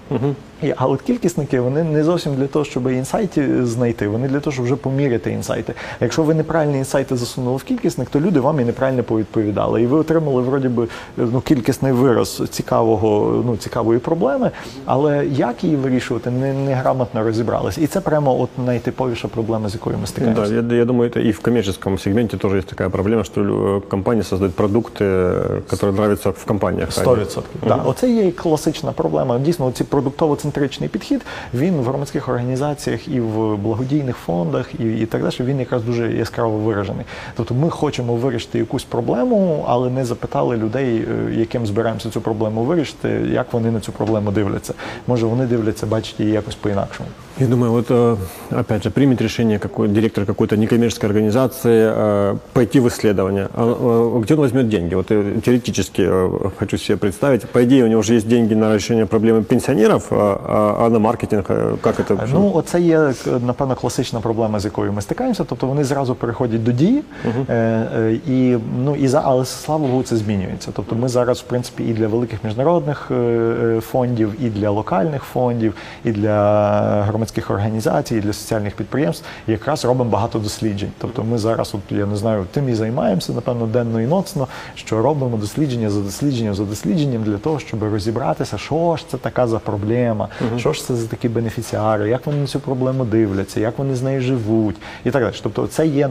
І, 0.63 0.75
а 0.77 0.87
от 0.87 1.03
кількісники 1.03 1.61
вони 1.61 1.85
не 1.85 2.05
зовсім 2.05 2.35
для 2.35 2.47
того, 2.47 2.65
щоб 2.65 2.91
інсайти 2.91 3.67
знайти, 3.67 4.09
вони 4.09 4.29
для 4.29 4.41
того, 4.41 4.53
щоб 4.55 4.65
вже 4.65 4.77
поміряти 4.77 5.31
інсайти. 5.31 5.75
А 6.01 6.05
якщо 6.05 6.23
ви 6.23 6.35
неправильні 6.35 6.79
інсайти 6.79 7.17
засунули 7.17 7.57
в 7.57 7.63
кількісник, 7.63 8.09
то 8.11 8.21
люди 8.21 8.41
вам 8.41 8.61
і 8.61 8.65
неправильно 8.65 9.03
повідповідали. 9.03 9.83
І 9.83 9.87
ви 9.87 9.99
отримали 9.99 10.43
вроді 10.43 10.69
би 10.69 10.89
ну, 11.17 11.41
кількісний 11.41 11.93
вираз 11.93 12.43
цікавого, 12.51 13.43
ну, 13.47 13.57
цікавої 13.57 13.99
проблеми, 13.99 14.51
але 14.85 15.27
як 15.27 15.65
її 15.65 15.77
вирішувати, 15.77 16.31
не, 16.31 16.53
не 16.53 16.75
грамотно 16.75 17.25
розібралися. 17.25 17.81
І 17.81 17.87
це 17.87 18.01
прямо 18.01 18.41
от 18.41 18.51
найтиповіша 18.67 19.29
проблема, 19.29 19.69
з 19.69 19.75
якою 19.75 19.97
ми 19.97 20.03
Да, 20.03 20.07
стикаємося. 20.07 20.55
я, 20.71 20.77
я 20.77 20.85
думаю, 20.85 21.11
это 21.11 21.29
и 21.29 21.31
в 21.31 21.41
коммерческом 21.41 21.99
сегменте 21.99 22.37
тоже 22.37 22.57
есть 22.57 22.69
такая 22.69 22.89
проблема, 22.89 23.25
что 23.25 23.41
э, 23.41 23.81
компании 23.89 24.23
создают 24.23 24.55
продукты, 24.57 25.05
э, 25.05 25.61
которые 25.71 25.93
нравятся 25.93 26.31
в 26.31 26.45
компаниях. 26.45 26.93
Сто 26.93 27.17
відсотків. 27.17 27.61
Да. 27.69 27.75
Оце 27.77 28.11
є 28.11 28.25
кла- 28.31 28.48
класична 28.50 28.92
проблема. 28.92 29.40
Дійсно, 29.40 29.72
ці 29.72 29.84
продуктово-центричний 29.84 30.90
підхід 30.90 31.22
він 31.54 31.74
в 31.76 31.84
громадських 31.84 32.30
організаціях 32.30 33.08
і 33.08 33.20
в 33.20 33.56
благодійних 33.56 34.18
фондах, 34.18 34.70
і, 34.80 34.84
і 34.84 35.06
так 35.06 35.22
далі. 35.22 35.34
Він 35.40 35.60
якраз 35.60 35.84
дуже 35.84 36.14
яскраво 36.14 36.58
виражений. 36.58 37.06
Тобто, 37.36 37.54
ми 37.54 37.70
хочемо 37.70 38.16
вирішити 38.16 38.60
якусь 38.60 38.84
проблему, 38.84 39.66
але 39.68 39.90
не 39.90 40.06
запитали 40.06 40.58
людей, 40.58 40.98
е, 40.98 41.34
яким 41.34 41.66
збираємося 41.66 42.10
цю 42.10 42.22
проблему 42.22 42.64
вирішити, 42.64 43.10
як 43.32 43.54
вони 43.54 43.72
на 43.72 43.80
цю 43.80 43.92
проблему 43.92 44.32
дивляться. 44.32 44.74
Може, 45.08 45.26
вони 45.26 45.46
дивляться, 45.46 45.86
бачать 45.86 46.20
її 46.20 46.32
якось 46.32 46.56
по-інакшому. 46.56 47.10
Я 47.39 47.49
думаю, 47.49 47.73
вот 47.73 47.87
э, 47.89 48.17
опять 48.51 48.85
же 48.85 48.91
примет 48.91 49.21
решение 49.21 49.59
какой, 49.59 49.89
директор 49.89 50.25
какой-то 50.25 50.57
некоммерческой 50.57 51.09
организации 51.09 51.93
э, 51.93 52.37
пойти 52.53 52.79
в 52.79 52.87
исследование. 52.87 53.49
А, 53.55 53.77
а, 53.81 54.21
где 54.21 54.35
он 54.35 54.41
возьмет 54.41 54.69
деньги? 54.69 54.95
Вот 54.95 55.11
э, 55.11 55.41
теоретически 55.45 56.03
э, 56.07 56.51
хочу 56.59 56.79
себе 56.79 56.97
представить. 56.97 57.49
По 57.49 57.65
идее, 57.65 57.85
у 57.85 57.87
него 57.89 58.01
уже 58.01 58.15
есть 58.15 58.29
деньги 58.29 58.55
на 58.55 58.75
решение 58.75 59.07
проблемы 59.07 59.43
пенсионеров, 59.43 60.07
а, 60.11 60.77
а, 60.79 60.87
а 60.87 60.91
на 60.91 61.01
маркетинг 61.01 61.47
э, 61.49 61.77
как 61.83 61.99
это? 61.99 62.29
Ну, 62.33 62.53
оце 62.55 62.81
є 62.81 63.13
напевно 63.47 63.75
класична 63.75 64.21
проблема, 64.21 64.61
з 64.61 64.65
якою 64.65 64.93
ми 64.93 65.03
стикаємося. 65.03 65.45
Тобто 65.45 65.67
вони 65.67 65.85
зразу 65.85 66.15
переходять 66.15 66.65
до 66.65 66.73
дії, 66.73 67.03
е, 67.25 67.55
е, 67.55 68.19
і 68.27 68.57
ну 68.85 68.97
і 68.97 69.09
за 69.09 69.23
але 69.25 69.45
слава 69.45 69.87
Богу, 69.87 70.03
це 70.03 70.17
змінюється. 70.17 70.71
Тобто, 70.77 70.97
ми 70.97 71.09
зараз, 71.09 71.39
в 71.39 71.43
принципі, 71.43 71.85
і 71.85 71.93
для 71.93 72.09
великих 72.09 72.45
міжнародних 72.45 73.11
е, 73.11 73.15
е, 73.15 73.81
фондів, 73.81 74.33
і 74.41 74.51
для 74.51 74.71
локальних 74.71 75.23
фондів, 75.23 75.75
і 76.05 76.13
для 76.13 77.25
громадських 77.25 77.25
організацій, 77.50 78.20
для 78.20 78.34
соціальних 78.34 78.76
підприємств 78.76 79.26
якраз 79.48 79.86
робимо 79.86 80.10
багато 80.10 80.40
досліджень. 80.40 80.92
Тобто, 80.98 81.24
ми 81.24 81.38
зараз, 81.38 81.76
от 81.76 81.98
я 81.98 82.06
не 82.06 82.16
знаю, 82.16 82.46
тим 82.52 82.70
і 82.70 82.76
займаємося, 82.76 83.34
напевно, 83.34 83.68
денно 83.68 84.02
і 84.02 84.06
ноцно, 84.06 84.48
що 84.76 85.02
робимо 85.02 85.38
дослідження 85.38 85.90
за 85.90 86.02
дослідженням 86.02 86.56
за 86.56 86.64
дослідженням 86.64 87.24
для 87.24 87.38
того, 87.38 87.60
щоб 87.60 87.84
розібратися, 87.84 88.58
що 88.58 88.96
ж 88.98 89.06
це 89.10 89.18
така 89.18 89.48
за 89.48 89.60
проблема, 89.60 90.28
що 90.58 90.74
ж 90.74 90.86
це 90.86 90.96
за 90.96 91.08
такі 91.08 91.30
бенефіціари, 91.30 92.10
як 92.10 92.26
вони 92.26 92.38
на 92.38 92.48
цю 92.48 92.60
проблему 92.60 93.06
дивляться, 93.06 93.60
як 93.60 93.78
вони 93.78 93.96
з 93.96 94.02
нею 94.02 94.22
живуть, 94.22 94.76
і 95.06 95.12
так 95.12 95.24
далі. 95.24 95.34
Тобто, 95.44 95.68
це 95.68 95.88
є 95.88 96.10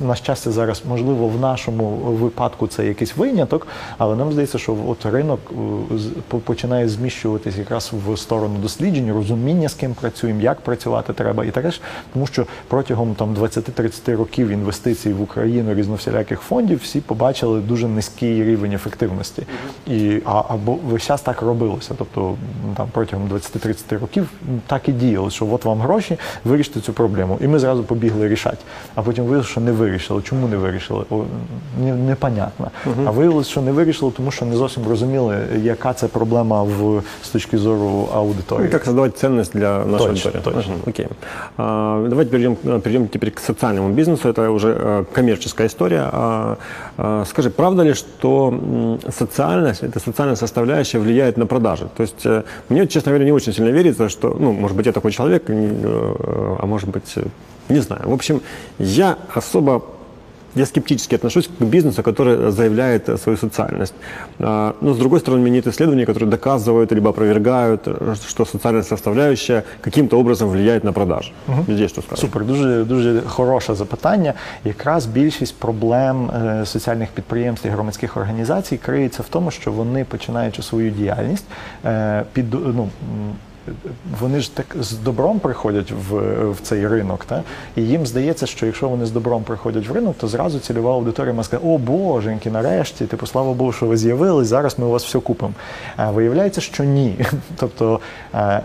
на 0.00 0.14
щастя 0.14 0.50
зараз, 0.50 0.82
можливо, 0.88 1.28
в 1.28 1.40
нашому 1.40 1.88
випадку 1.96 2.66
це 2.66 2.86
якийсь 2.86 3.16
виняток, 3.16 3.66
але 3.98 4.16
нам 4.16 4.32
здається, 4.32 4.58
що 4.58 4.76
от 4.88 5.06
ринок 5.06 5.40
е, 6.34 6.38
починає 6.44 6.88
зміщуватись 6.88 7.56
якраз 7.56 7.92
в 8.06 8.16
сторону 8.16 8.54
досліджень, 8.62 9.12
розуміння, 9.12 9.68
з 9.68 9.74
ким 9.74 9.89
працюємо, 9.94 10.40
як 10.40 10.60
працювати 10.60 11.12
треба, 11.12 11.44
і 11.44 11.50
теж. 11.50 11.80
Тому 12.12 12.26
що 12.26 12.46
протягом 12.68 13.14
там 13.14 13.34
20-30 13.34 14.16
років 14.16 14.48
інвестицій 14.48 15.12
в 15.12 15.22
Україну 15.22 15.74
різновсіляких 15.74 16.40
фондів 16.40 16.80
всі 16.82 17.00
побачили 17.00 17.60
дуже 17.60 17.88
низький 17.88 18.44
рівень 18.44 18.72
ефективності. 18.72 19.46
І 19.86 20.20
а 20.24 20.42
або 20.48 20.72
весь 20.72 21.02
час 21.02 21.22
так 21.22 21.42
робилося. 21.42 21.94
Тобто 21.98 22.36
там 22.77 22.87
протягом 22.91 23.27
20-30 23.27 23.99
років 23.99 24.29
м, 24.49 24.61
так 24.67 24.89
і 24.89 24.91
діяли, 24.91 25.31
що 25.31 25.47
от 25.51 25.65
вам 25.65 25.79
гроші, 25.79 26.17
вирішити 26.45 26.79
цю 26.81 26.93
проблему. 26.93 27.37
І 27.41 27.47
ми 27.47 27.59
зразу 27.59 27.83
побігли 27.83 28.27
рішати. 28.27 28.57
А 28.95 29.01
потім 29.01 29.23
виявилося, 29.23 29.49
що 29.49 29.61
не 29.61 29.71
вирішили. 29.71 30.21
Чому 30.21 30.47
не 30.47 30.57
вирішили? 30.57 31.05
О, 31.09 31.23
не- 31.83 31.93
непонятно. 31.95 32.71
А 33.05 33.11
виявилося, 33.11 33.49
що 33.51 33.61
не 33.61 33.71
вирішили, 33.71 34.11
тому 34.17 34.31
що 34.31 34.45
не 34.45 34.55
зовсім 34.55 34.83
розуміли, 34.89 35.37
яка 35.61 35.93
це 35.93 36.07
проблема 36.07 36.63
в 36.63 37.01
з 37.23 37.29
точки 37.29 37.57
зору 37.57 37.81
Ну, 37.85 38.07
аудиторії. 38.15 38.67
и 38.67 38.71
как 38.71 38.85
создавать 38.85 39.17
ценность 39.17 39.53
для 39.53 39.85
нашей 39.85 40.07
Точно, 40.09 40.31
аудитории. 40.31 40.55
точно. 40.57 40.73
Мгм, 40.73 40.81
окей. 40.87 41.07
А, 41.57 42.05
давайте 42.09 42.31
перейдем, 42.31 42.55
перейдем 42.55 43.07
теперь 43.07 43.31
к 43.31 43.39
социальному 43.41 43.89
бизнесу. 43.89 44.29
Это 44.29 44.49
уже 44.49 44.67
э, 44.73 45.05
коммерческая 45.13 45.67
история. 45.67 46.09
А, 46.11 46.55
а, 46.97 47.25
скажи, 47.25 47.49
правда 47.49 47.83
ли, 47.83 47.93
что 47.93 48.47
м, 48.47 48.99
социальность, 49.11 49.83
эта 49.83 49.99
социальная 49.99 50.35
составляющая 50.35 50.99
влияет 50.99 51.37
на 51.37 51.45
продажи? 51.45 51.85
То 51.97 52.03
есть 52.03 52.25
э, 52.25 52.43
мне, 52.69 52.87
честно 52.87 53.11
говоря, 53.11 53.25
не 53.25 53.31
очень 53.31 53.53
сильно 53.53 53.69
верится, 53.69 54.09
что, 54.09 54.35
ну, 54.39 54.51
может 54.51 54.75
быть, 54.75 54.85
я 54.85 54.91
такой 54.91 55.11
человек, 55.11 55.49
не, 55.49 55.67
э, 55.67 56.55
а 56.59 56.65
может 56.65 56.89
быть, 56.89 57.13
э, 57.15 57.23
не 57.69 57.79
знаю. 57.79 58.09
В 58.09 58.13
общем, 58.13 58.41
я 58.79 59.17
особо 59.33 59.83
я 60.55 60.65
скептически 60.65 61.15
отношусь 61.15 61.47
к 61.47 61.65
бизнесу, 61.65 62.03
который 62.03 62.51
заявляет 62.51 63.09
э, 63.09 63.17
свою 63.17 63.37
социальность. 63.37 63.93
А, 64.39 64.75
Но, 64.81 64.93
с 64.93 64.97
другой 64.97 65.19
стороны, 65.19 65.41
у 65.41 65.45
меня 65.45 65.55
нет 65.55 65.67
исследований, 65.67 66.05
которые 66.05 66.29
доказывают 66.29 66.91
либо 66.91 67.09
опровергают, 67.09 67.87
э, 67.87 68.15
что 68.27 68.45
социальная 68.45 68.83
составляющая 68.83 69.63
каким-то 69.81 70.19
образом 70.19 70.49
влияет 70.49 70.83
на 70.83 70.93
продажи. 70.93 71.31
Здесь 71.67 71.91
что 71.91 72.01
сказать? 72.01 72.19
Супер, 72.19 72.45
дуже 72.45 72.83
дуже 72.83 73.21
хороше 73.21 73.75
запитання. 73.75 74.33
Якраз 74.63 75.05
більшість 75.05 75.55
проблем 75.55 76.29
е, 76.29 76.65
соціальних 76.65 77.09
підприємств 77.09 77.67
і 77.67 77.69
громадських 77.69 78.17
організацій 78.17 78.77
криється 78.77 79.23
в 79.23 79.29
тому, 79.29 79.51
що 79.51 79.71
вони 79.71 80.05
починаючи 80.05 80.61
свою 80.61 80.91
діяльність 80.91 81.45
е, 81.85 82.23
під 82.33 82.53
ну. 82.53 82.89
Вони 84.20 84.40
ж 84.40 84.56
так 84.56 84.76
з 84.80 84.92
добром 84.92 85.38
приходять 85.38 85.90
в, 85.90 86.14
в 86.50 86.56
цей 86.62 86.88
ринок, 86.88 87.24
та? 87.24 87.42
і 87.76 87.82
їм 87.82 88.06
здається, 88.06 88.46
що 88.46 88.66
якщо 88.66 88.88
вони 88.88 89.06
з 89.06 89.10
добром 89.10 89.42
приходять 89.42 89.88
в 89.88 89.92
ринок, 89.92 90.16
то 90.18 90.28
зразу 90.28 90.58
цільова 90.58 90.92
аудиторія 90.92 91.34
має 91.34 91.44
сказати, 91.44 91.68
о 91.68 91.78
боженьки, 91.78 92.50
нарешті, 92.50 93.04
типу, 93.06 93.26
слава 93.26 93.52
Богу, 93.52 93.72
що 93.72 93.86
ви 93.86 93.96
з'явились, 93.96 94.48
зараз 94.48 94.78
ми 94.78 94.86
у 94.86 94.90
вас 94.90 95.04
все 95.04 95.18
купимо. 95.18 95.52
А 95.96 96.10
виявляється, 96.10 96.60
що 96.60 96.84
ні. 96.84 97.26
Тобто 97.56 98.00
е, 98.34 98.60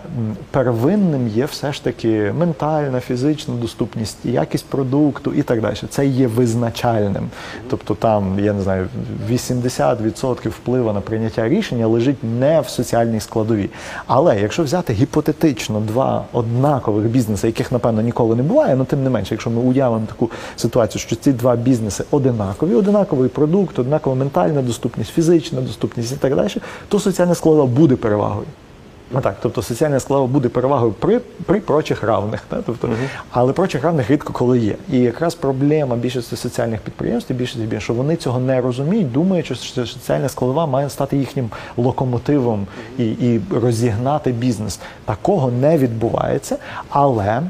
первинним 0.52 1.28
є 1.28 1.46
все 1.46 1.74
ж 1.74 1.84
таки 1.84 2.34
ментальна, 2.38 3.00
фізична 3.00 3.54
доступність, 3.54 4.18
якість 4.24 4.66
продукту 4.66 5.34
і 5.34 5.42
так 5.42 5.62
далі. 5.62 5.76
Це 5.90 6.06
є 6.06 6.28
визначальним. 6.28 7.30
Тобто 7.70 7.96
там, 7.96 8.40
я 8.40 8.54
не 8.54 8.62
знаю, 8.62 8.88
80% 9.30 10.50
впливу 10.50 10.94
на 10.94 11.02
прийняття 11.02 11.50
рішення 11.50 11.88
лежить 11.88 12.24
не 12.24 12.62
в 12.62 12.70
соціальній 12.70 13.20
складовій. 13.20 13.70
Але 14.08 14.42
якщо 14.42 14.64
взяти 14.64 14.94
гіпотетично 14.96 15.80
два 15.80 16.26
однакових 16.34 17.06
бізнеси, 17.06 17.48
яких 17.48 17.72
напевно 17.72 18.02
ніколи 18.02 18.36
не 18.36 18.44
буває, 18.44 18.74
але 18.76 18.86
тим 18.86 19.04
не 19.04 19.10
менше, 19.10 19.34
якщо 19.34 19.50
ми 19.50 19.62
уявимо 19.62 20.06
таку 20.06 20.30
ситуацію, 20.56 21.02
що 21.02 21.16
ці 21.16 21.32
два 21.32 21.56
бізнеси 21.56 22.04
одинакові, 22.12 22.76
одинаковий 22.76 23.30
продукт, 23.30 23.80
однакова 23.80 24.16
ментальна 24.16 24.62
доступність, 24.62 25.12
фізична 25.12 25.62
доступність 25.62 26.14
і 26.14 26.16
так 26.16 26.36
далі, 26.36 26.50
то 26.88 27.00
соціальна 27.00 27.36
складова 27.36 27.66
буде 27.66 27.96
перевагою. 27.96 28.46
Ну 29.16 29.22
так, 29.22 29.36
тобто 29.42 29.62
соціальна 29.62 30.00
складова 30.00 30.28
буде 30.28 30.50
перевагою 30.50 30.92
при, 30.92 31.20
при 31.20 31.60
прочих 31.60 32.04
равних. 32.04 32.42
Та? 32.50 32.62
Тобто, 32.62 32.90
Але 33.32 33.54
прочих 33.54 33.84
равних 33.84 34.12
рідко 34.12 34.34
коли 34.34 34.60
є. 34.60 34.76
І 34.92 35.00
якраз 35.00 35.36
проблема 35.36 35.96
більшості 35.96 36.36
соціальних 36.36 36.80
підприємств, 36.80 37.34
більшості 37.34 37.80
що 37.80 37.94
вони 37.94 38.16
цього 38.16 38.40
не 38.40 38.62
розуміють, 38.62 39.12
думаючи, 39.12 39.56
що 39.56 39.86
соціальна 39.86 40.30
складова 40.30 40.66
має 40.66 40.90
стати 40.90 41.18
їхнім 41.18 41.50
локомотивом 41.78 42.68
і, 42.98 43.06
і 43.06 43.42
розігнати 43.62 44.32
бізнес. 44.32 44.80
Такого 45.06 45.52
не 45.52 45.78
відбувається, 45.78 46.58
але. 46.90 47.42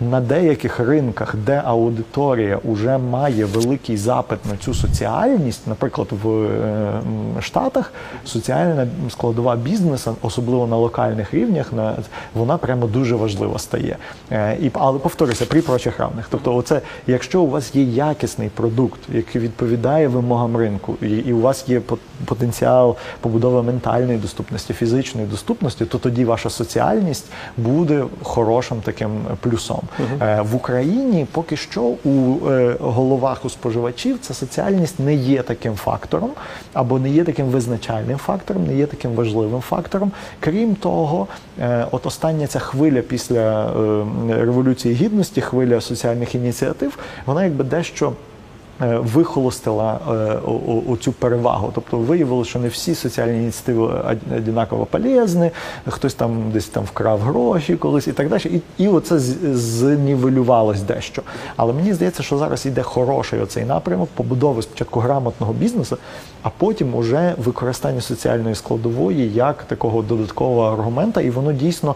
На 0.00 0.20
деяких 0.20 0.80
ринках, 0.80 1.34
де 1.46 1.62
аудиторія 1.64 2.60
вже 2.64 2.98
має 2.98 3.44
великий 3.44 3.96
запит 3.96 4.38
на 4.50 4.56
цю 4.56 4.74
соціальність, 4.74 5.66
наприклад, 5.66 6.08
в 6.22 6.30
е, 6.30 7.02
Штатах 7.40 7.92
соціальна 8.24 8.86
складова 9.10 9.56
бізнесу, 9.56 10.16
особливо 10.22 10.66
на 10.66 10.76
локальних 10.76 11.34
рівнях, 11.34 11.72
на 11.72 11.96
вона 12.34 12.58
прямо 12.58 12.86
дуже 12.86 13.16
важлива 13.16 13.58
стає. 13.58 13.96
Е, 14.30 14.56
і 14.60 14.70
але 14.72 14.98
повторюся, 14.98 15.46
при 15.46 15.62
прочих 15.62 16.00
равних. 16.00 16.26
Тобто, 16.30 16.56
оце, 16.56 16.80
якщо 17.06 17.42
у 17.42 17.50
вас 17.50 17.74
є 17.74 17.82
якісний 17.82 18.48
продукт, 18.48 19.00
який 19.12 19.42
відповідає 19.42 20.08
вимогам 20.08 20.56
ринку, 20.56 20.96
і, 21.02 21.10
і 21.10 21.32
у 21.32 21.40
вас 21.40 21.68
є 21.68 21.80
потенціал 22.24 22.96
побудови 23.20 23.62
ментальної 23.62 24.18
доступності, 24.18 24.72
фізичної 24.74 25.26
доступності, 25.26 25.84
то 25.84 25.98
тоді 25.98 26.24
ваша 26.24 26.50
соціальність 26.50 27.26
буде 27.56 28.04
хорошим 28.22 28.80
таким 28.84 29.10
плюсом. 29.40 29.87
Е, 30.20 30.40
В 30.42 30.54
Україні 30.54 31.26
поки 31.32 31.56
що 31.56 31.82
у 31.82 32.48
е, 32.48 32.76
головах 32.80 33.44
у 33.44 33.50
споживачів 33.50 34.18
ця 34.20 34.34
соціальність 34.34 35.00
не 35.00 35.14
є 35.14 35.42
таким 35.42 35.74
фактором, 35.74 36.30
або 36.72 36.98
не 36.98 37.10
є 37.10 37.24
таким 37.24 37.46
визначальним 37.46 38.18
фактором, 38.18 38.66
не 38.66 38.76
є 38.76 38.86
таким 38.86 39.12
важливим 39.12 39.60
фактором. 39.60 40.12
Крім 40.40 40.74
того, 40.74 41.26
е, 41.60 41.86
от 41.90 42.06
остання 42.06 42.46
ця 42.46 42.58
хвиля 42.58 43.00
після 43.00 43.72
революції 44.28 44.94
гідності, 44.94 45.40
хвиля 45.40 45.80
соціальних 45.80 46.34
ініціатив, 46.34 46.98
вона 47.26 47.44
якби 47.44 47.64
дещо. 47.64 48.12
Е, 48.82 48.98
Вихолостила 48.98 49.98
е, 50.10 50.38
оцю 50.92 51.12
перевагу, 51.12 51.70
тобто 51.74 51.96
виявилося, 51.96 52.50
що 52.50 52.58
не 52.58 52.68
всі 52.68 52.94
соціальні 52.94 53.38
ініціативи 53.42 53.82
од- 53.82 54.36
однаково 54.48 54.86
полезні, 54.86 55.50
хтось 55.88 56.14
там 56.14 56.50
десь 56.52 56.66
там 56.66 56.84
вкрав 56.84 57.20
гроші 57.20 57.76
колись 57.76 58.06
і 58.06 58.12
так 58.12 58.28
далі. 58.28 58.42
І, 58.78 58.82
і 58.84 58.88
оце 58.88 59.18
знівелювалось 59.88 60.82
дещо. 60.82 61.22
Але 61.56 61.72
мені 61.72 61.94
здається, 61.94 62.22
що 62.22 62.38
зараз 62.38 62.66
йде 62.66 62.82
хороший 62.82 63.40
оцей 63.40 63.64
напрямок 63.64 64.08
побудови 64.14 64.62
спочатку 64.62 65.00
грамотного 65.00 65.52
бізнесу, 65.52 65.96
а 66.42 66.48
потім 66.58 66.94
уже 66.94 67.34
використання 67.44 68.00
соціальної 68.00 68.54
складової 68.54 69.32
як 69.34 69.62
такого 69.64 70.02
додаткового 70.02 70.62
аргумента, 70.72 71.20
і 71.20 71.30
воно 71.30 71.52
дійсно, 71.52 71.94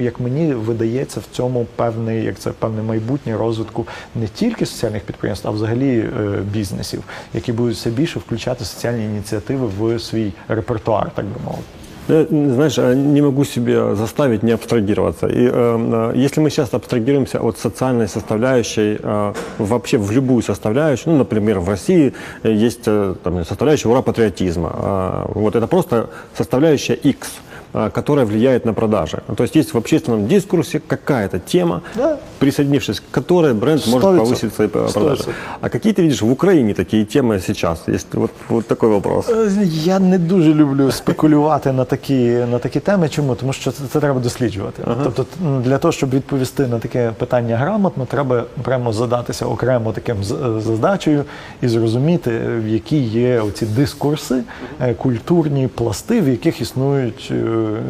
як 0.00 0.20
мені 0.20 0.54
видається, 0.54 1.20
в 1.20 1.36
цьому 1.36 1.66
певний, 1.76 2.24
як 2.24 2.38
це 2.38 2.50
певне 2.50 2.82
майбутнє 2.82 3.36
розвитку 3.36 3.86
не 4.14 4.26
тільки 4.28 4.66
соціальних 4.66 5.02
підприємств, 5.02 5.48
а 5.48 5.50
взагалі 5.50 5.81
взагалі 5.81 5.99
е, 5.99 6.39
бізнесів, 6.53 7.03
які 7.33 7.51
будуть 7.51 7.75
все 7.75 7.89
більше 7.89 8.19
включати 8.19 8.65
соціальні 8.65 9.05
ініціативи 9.05 9.67
в 9.79 9.99
свій 9.99 10.33
репертуар, 10.47 11.11
так 11.15 11.25
би 11.25 11.35
мовити. 11.45 11.63
Ну, 12.09 12.53
знаешь, 12.53 12.77
не 12.77 13.21
могу 13.21 13.45
себе 13.45 13.95
заставить 13.95 14.43
не 14.43 14.53
абстрагироваться. 14.53 15.27
И 15.27 15.49
э, 15.51 16.11
э, 16.13 16.25
если 16.25 16.41
мы 16.41 16.49
сейчас 16.49 16.73
абстрагируемся 16.73 17.39
от 17.39 17.57
социальной 17.57 18.07
составляющей, 18.07 18.97
э, 19.03 19.33
вообще 19.57 19.97
в 19.97 20.11
любую 20.11 20.41
составляющую, 20.41 21.13
ну, 21.13 21.17
например, 21.17 21.59
в 21.59 21.69
России 21.69 22.13
есть 22.43 22.87
э, 22.87 23.15
там, 23.23 23.45
составляющая 23.45 23.89
ура 23.89 24.01
патриотизма. 24.01 24.69
Э, 24.69 25.31
вот 25.33 25.55
это 25.55 25.67
просто 25.67 26.09
составляющая 26.37 26.93
X – 26.93 27.47
Э, 27.50 27.50
которая 27.93 28.25
влияет 28.25 28.65
на 28.65 28.73
продажи. 28.73 29.21
То 29.35 29.43
есть 29.43 29.55
есть 29.55 29.73
в 29.73 29.77
общественном 29.77 30.27
дискурсе 30.27 30.79
какая-то 30.79 31.39
тема, 31.39 31.81
да. 31.95 32.17
присоединившись 32.39 32.99
к 32.99 33.03
которой 33.11 33.53
бренд 33.53 33.87
может 33.87 34.19
повысить 34.19 34.53
свои 34.53 34.67
продажи. 34.67 35.23
А 35.61 35.69
какие 35.69 35.93
ты 35.93 36.01
видишь 36.01 36.21
в 36.21 36.31
Украине 36.31 36.73
такие 36.73 37.05
темы 37.05 37.39
сейчас? 37.39 37.83
Есть 37.87 38.07
вот, 38.13 38.31
вот 38.49 38.67
такой 38.67 38.89
вопрос. 38.89 39.25
Э, 39.29 39.63
я 39.63 39.99
не 39.99 40.17
дуже 40.17 40.53
люблю 40.53 40.91
спекулювати 40.91 41.71
на 41.71 41.85
такі 41.85 42.29
на 42.51 42.59
такі 42.59 42.79
теми. 42.79 43.09
Чому? 43.09 43.35
Тому 43.35 43.53
що 43.53 43.71
це, 43.71 43.83
це 43.93 43.99
треба 43.99 44.19
досліджувати. 44.19 44.83
Ага. 44.85 45.01
Тобто, 45.03 45.25
для 45.65 45.77
того, 45.77 45.91
щоб 45.91 46.09
відповісти 46.09 46.67
на 46.67 46.79
таке 46.79 47.11
питання 47.17 47.57
грамотно, 47.57 48.05
треба 48.05 48.43
прямо 48.63 48.93
задатися 48.93 49.45
окремо 49.45 49.91
таким 49.91 50.23
задачею 50.59 51.23
і 51.61 51.67
зрозуміти, 51.67 52.31
в 52.65 52.67
які 52.67 52.97
є 52.97 53.41
оці 53.41 53.65
дискурси, 53.65 54.43
е, 54.81 54.93
культурні 54.93 55.67
пласти, 55.67 56.21
в 56.21 56.29
яких 56.29 56.61
існують 56.61 57.33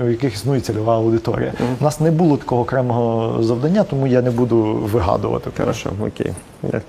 в 0.05 0.11
яких 0.11 0.35
існує 0.35 0.61
цільова 0.61 0.97
аудиторія. 0.97 1.51
Mm 1.51 1.53
-hmm. 1.53 1.77
У 1.81 1.85
нас 1.85 2.01
не 2.01 2.11
було 2.11 2.37
такого 2.37 2.63
окремого 2.63 3.43
завдання, 3.43 3.85
тому 3.85 4.07
я 4.07 4.23
не 4.23 4.31
буду 4.31 4.63
вигадувати. 4.93 5.51
Хорошо, 5.59 5.91
окей. 6.07 6.33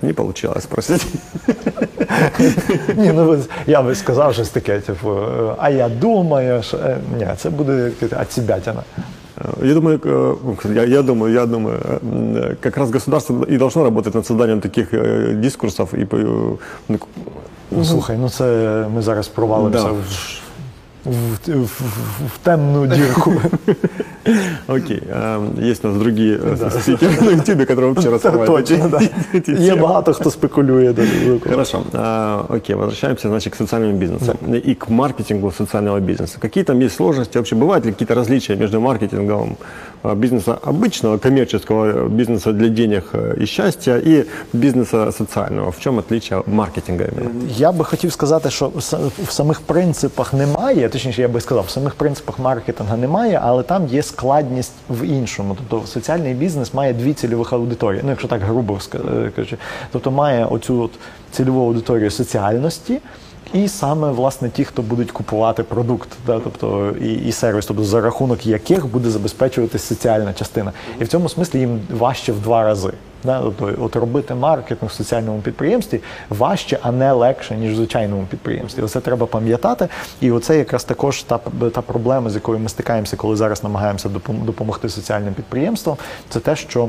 Не 0.02 0.12
вийшло 0.12 0.60
спросити. 0.60 1.04
Ні, 2.96 3.12
ну 3.14 3.38
я 3.66 3.82
би 3.82 3.94
сказав 3.94 4.34
щось 4.34 4.48
таке, 4.48 4.80
типу, 4.80 5.10
а 5.58 5.70
я 5.70 5.88
думаю, 5.88 6.62
що 6.62 6.76
е, 6.76 6.98
ні, 7.18 7.26
це 7.36 7.50
буде 7.50 7.90
отсебятина. 8.22 8.82
Я 9.62 9.74
думаю, 9.74 10.00
я, 10.74 10.84
я 10.84 11.02
думаю, 11.02 11.34
я 11.34 11.46
думаю, 11.46 11.78
как 12.60 12.76
раз 12.76 12.90
государство 12.90 13.44
и 13.44 13.58
должно 13.58 13.84
работать 13.84 14.14
над 14.14 14.26
созданием 14.26 14.60
таких 14.60 14.90
дискурсов 15.40 15.94
и 15.94 16.06
ну, 17.70 17.84
слухай, 17.84 18.16
ну 18.16 18.28
це 18.28 18.86
ми 18.94 19.02
зараз 19.02 19.28
провалимося 19.28 19.84
да. 19.84 19.90
в 19.90 20.43
в, 21.04 21.48
в, 21.48 21.82
в 22.26 22.38
темну 22.42 22.86
дірку. 22.86 23.32
Окей. 24.67 25.01
Есть 25.61 25.85
у 25.85 25.87
нас 25.87 25.97
другие 25.97 26.37
спикеры 26.37 27.21
на 27.21 27.31
YouTube, 27.31 27.65
которые 27.65 27.93
вообще 27.93 28.09
раскрывают 28.09 28.45
Точно, 28.45 28.89
да. 28.89 29.01
Є 29.63 29.75
багато 29.75 30.13
хто 30.13 30.31
спекулює. 30.31 30.93
Хорошо. 31.49 31.81
Окей, 32.49 32.75
возвращаемся, 32.75 33.29
значит, 33.29 33.53
к 33.53 33.57
социальному 33.57 33.97
бизнесу 33.97 34.33
и 34.65 34.75
к 34.75 34.89
маркетингу 34.89 35.51
социального 35.51 35.99
бизнеса. 35.99 36.37
Какие 36.39 36.63
там 36.63 36.79
есть 36.79 36.95
сложности? 36.95 37.37
Вообще 37.37 37.55
бывают 37.55 37.85
ли 37.85 37.91
какие-то 37.91 38.15
различия 38.15 38.55
между 38.55 38.81
маркетингом 38.81 39.57
бизнеса 40.15 40.57
обычного, 40.63 41.17
коммерческого 41.17 42.07
бизнеса 42.07 42.51
для 42.53 42.69
денег 42.69 43.03
и 43.41 43.45
счастья 43.45 43.97
и 43.97 44.25
бизнеса 44.53 45.11
социального? 45.11 45.71
В 45.71 45.79
чем 45.79 45.97
отличие 45.99 46.43
маркетинга? 46.47 47.05
Я 47.57 47.71
би 47.71 47.85
хотів 47.85 48.11
сказати, 48.11 48.49
що 48.49 48.71
в 49.27 49.31
самих 49.31 49.61
принципах 49.61 50.33
немає 50.33 50.89
точніше, 50.89 51.21
я 51.21 51.27
би 51.27 51.41
сказав, 51.41 51.63
в 51.67 51.69
самих 51.69 51.95
принципах 51.95 52.39
маркетингу 52.39 52.97
немає, 52.97 53.39
але 53.43 53.63
там 53.63 53.87
є 53.87 54.03
складність 54.14 54.72
в 54.88 55.04
іншому. 55.04 55.56
Тобто 55.56 55.86
соціальний 55.86 56.34
бізнес 56.34 56.74
має 56.74 56.92
дві 56.92 57.12
цільових 57.12 57.52
аудиторії. 57.52 58.00
Ну, 58.04 58.10
якщо 58.10 58.28
так 58.28 58.42
грубо 58.42 58.78
кажучи, 59.36 59.56
тобто 59.92 60.10
має 60.10 60.44
оцю 60.44 60.82
от 60.82 60.90
цільову 61.30 61.66
аудиторію 61.66 62.10
соціальності. 62.10 63.00
І 63.52 63.68
саме 63.68 64.10
власне 64.10 64.48
ті, 64.50 64.64
хто 64.64 64.82
будуть 64.82 65.10
купувати 65.10 65.62
продукт, 65.62 66.08
да, 66.26 66.40
тобто 66.44 66.94
і 67.00 67.14
і 67.14 67.32
сервіс, 67.32 67.66
тобто 67.66 67.84
за 67.84 68.00
рахунок 68.00 68.46
яких 68.46 68.86
буде 68.86 69.10
забезпечуватись 69.10 69.84
соціальна 69.84 70.32
частина, 70.32 70.72
і 71.00 71.04
в 71.04 71.08
цьому 71.08 71.28
смислі 71.28 71.58
їм 71.58 71.80
важче 71.90 72.32
в 72.32 72.40
два 72.40 72.62
рази. 72.64 72.92
Да, 73.24 73.40
от, 73.40 73.78
от 73.78 73.96
робити 73.96 74.34
маркетинг 74.34 74.90
в 74.90 74.94
соціальному 74.94 75.40
підприємстві 75.40 76.00
важче, 76.30 76.78
а 76.82 76.92
не 76.92 77.12
легше 77.12 77.56
ніж 77.56 77.72
в 77.72 77.76
звичайному 77.76 78.26
підприємстві. 78.30 78.82
Оце 78.82 79.00
треба 79.00 79.26
пам'ятати. 79.26 79.88
І 80.20 80.30
оце 80.30 80.58
якраз 80.58 80.84
також 80.84 81.22
та 81.22 81.38
та 81.72 81.82
проблема, 81.82 82.30
з 82.30 82.34
якою 82.34 82.58
ми 82.58 82.68
стикаємося, 82.68 83.16
коли 83.16 83.36
зараз 83.36 83.64
намагаємося 83.64 84.08
допомогти 84.28 84.88
соціальним 84.88 85.34
підприємствам. 85.34 85.96
Це 86.28 86.40
те, 86.40 86.56
що 86.56 86.88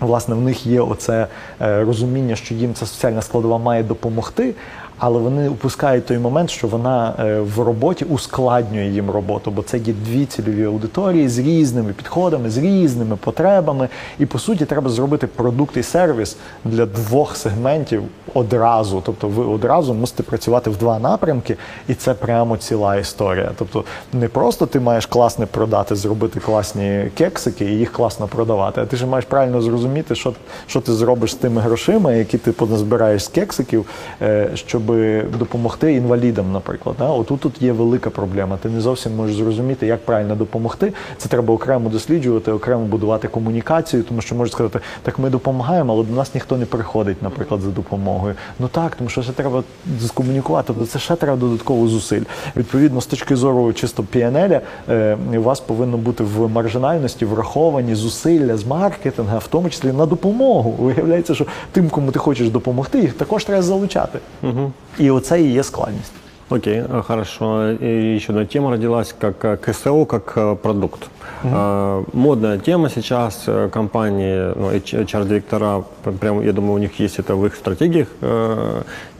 Власне, 0.00 0.34
в 0.34 0.40
них 0.40 0.66
є 0.66 0.80
оце 0.80 1.26
е, 1.60 1.84
розуміння, 1.84 2.36
що 2.36 2.54
їм 2.54 2.74
ця 2.74 2.86
соціальна 2.86 3.22
складова 3.22 3.58
має 3.58 3.82
допомогти, 3.82 4.54
але 4.98 5.18
вони 5.18 5.48
упускають 5.48 6.06
той 6.06 6.18
момент, 6.18 6.50
що 6.50 6.68
вона 6.68 7.14
е, 7.18 7.40
в 7.40 7.58
роботі 7.58 8.04
ускладнює 8.04 8.86
їм 8.86 9.10
роботу, 9.10 9.50
бо 9.50 9.62
це 9.62 9.78
є 9.78 9.94
дві 10.06 10.26
цільові 10.26 10.64
аудиторії 10.64 11.28
з 11.28 11.38
різними 11.38 11.92
підходами, 11.92 12.50
з 12.50 12.58
різними 12.58 13.16
потребами. 13.16 13.88
І 14.18 14.26
по 14.26 14.38
суті, 14.38 14.64
треба 14.64 14.90
зробити 14.90 15.26
продукт 15.26 15.76
і 15.76 15.82
сервіс 15.82 16.36
для 16.64 16.86
двох 16.86 17.36
сегментів 17.36 18.02
одразу. 18.34 19.02
Тобто, 19.06 19.28
ви 19.28 19.44
одразу 19.44 19.94
мусите 19.94 20.22
працювати 20.22 20.70
в 20.70 20.76
два 20.76 20.98
напрямки, 20.98 21.56
і 21.88 21.94
це 21.94 22.14
прямо 22.14 22.56
ціла 22.56 22.96
історія. 22.96 23.50
Тобто, 23.58 23.84
не 24.12 24.28
просто 24.28 24.66
ти 24.66 24.80
маєш 24.80 25.06
класне 25.06 25.46
продати, 25.46 25.96
зробити 25.96 26.40
класні 26.40 27.10
кексики 27.16 27.64
і 27.64 27.78
їх 27.78 27.92
класно 27.92 28.26
продавати, 28.26 28.80
а 28.80 28.86
ти 28.86 28.96
ж 28.96 29.06
маєш 29.06 29.24
правильно 29.24 29.62
зрозуміти, 29.62 30.14
що 30.14 30.32
що 30.66 30.80
ти 30.80 30.92
зробиш 30.92 31.32
з 31.32 31.34
тими 31.34 31.60
грошима, 31.60 32.12
які 32.12 32.38
ти 32.38 32.52
поназбираєш 32.52 33.24
з 33.24 33.28
кексиків, 33.28 33.86
е, 34.22 34.50
щоб 34.84 35.38
допомогти 35.38 35.94
інвалідам, 35.94 36.52
наприклад. 36.52 36.96
Да? 36.98 37.08
Отут 37.08 37.40
тут 37.40 37.62
є 37.62 37.72
велика 37.72 38.10
проблема. 38.10 38.56
Ти 38.56 38.68
не 38.68 38.80
зовсім 38.80 39.16
можеш 39.16 39.36
зрозуміти, 39.36 39.86
як 39.86 40.04
правильно 40.04 40.34
допомогти. 40.36 40.92
Це 41.18 41.28
треба 41.28 41.54
окремо 41.54 41.90
досліджувати, 41.90 42.52
окремо 42.52 42.84
будувати 42.84 43.28
комунікацію, 43.28 44.02
тому 44.02 44.20
що 44.20 44.34
можуть 44.34 44.52
сказати, 44.52 44.80
так 45.02 45.18
ми 45.18 45.30
допомагаємо, 45.30 45.92
але 45.92 46.04
до 46.04 46.14
нас 46.14 46.34
ніхто 46.34 46.56
не 46.56 46.66
приходить, 46.66 47.22
наприклад, 47.22 47.60
за 47.60 47.70
допомогою. 47.70 48.34
Ну 48.58 48.68
так, 48.68 48.96
тому 48.96 49.10
що 49.10 49.22
це 49.22 49.32
треба 49.32 49.62
скомунікувати, 50.06 50.64
тобто 50.66 50.86
це 50.86 50.98
ще 50.98 51.16
треба 51.16 51.36
додатково 51.36 51.88
зусиль. 51.88 52.22
Відповідно, 52.56 53.00
з 53.00 53.06
точки 53.06 53.36
зору 53.36 53.72
чисто 53.72 54.04
е, 54.14 55.16
у 55.38 55.42
вас 55.42 55.60
повинно 55.60 55.96
бути 55.96 56.24
в 56.24 56.48
маржинальності 56.48 57.24
враховані 57.24 57.94
зусилля 57.94 58.56
з 58.56 58.66
маркетинга, 58.66 59.38
в 59.38 59.46
тому 59.46 59.70
числі 59.70 59.92
на 59.92 60.06
допомогу. 60.06 60.70
Виявляється, 60.78 61.34
що 61.34 61.46
тим, 61.72 61.88
кому 61.88 62.12
ти 62.12 62.18
хочеш 62.18 62.48
допомогти, 62.48 63.00
їх 63.00 63.12
також 63.12 63.44
треба 63.44 63.62
залучати. 63.62 64.18
Угу. 64.42 64.72
І 64.99 65.11
оце 65.11 65.41
і 65.41 65.51
є 65.53 65.63
складність. 65.63 66.13
Окей, 66.51 66.83
хорошо. 67.07 67.71
И 67.81 68.15
еще 68.15 68.31
одна 68.31 68.45
тема 68.45 68.71
родилась, 68.71 69.13
как 69.13 69.61
КСО, 69.61 70.05
как 70.05 70.33
продукт. 70.61 71.09
Угу. 71.43 72.05
Модная 72.13 72.57
тема 72.57 72.89
сейчас. 72.89 73.47
Компании, 73.71 74.53
ну, 74.55 74.71
HR-директора, 74.71 75.83
прям, 76.19 76.41
я 76.41 76.51
думаю, 76.51 76.73
у 76.73 76.79
них 76.79 76.99
есть 76.99 77.19
это 77.19 77.35
в 77.35 77.45
их 77.45 77.55
стратегиях, 77.55 78.07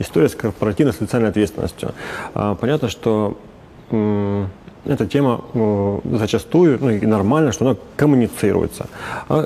история 0.00 0.28
с 0.28 0.34
корпоративной 0.34 0.92
социальной 0.92 1.30
ответственностью. 1.30 1.92
Понятно, 2.32 2.88
что 2.88 3.36
эта 4.85 5.05
тема 5.05 5.41
зачастую, 6.03 6.77
ну 6.81 6.89
и 6.91 7.05
нормально, 7.05 7.51
что 7.51 7.65
она 7.65 7.75
коммуницируется. 7.97 8.87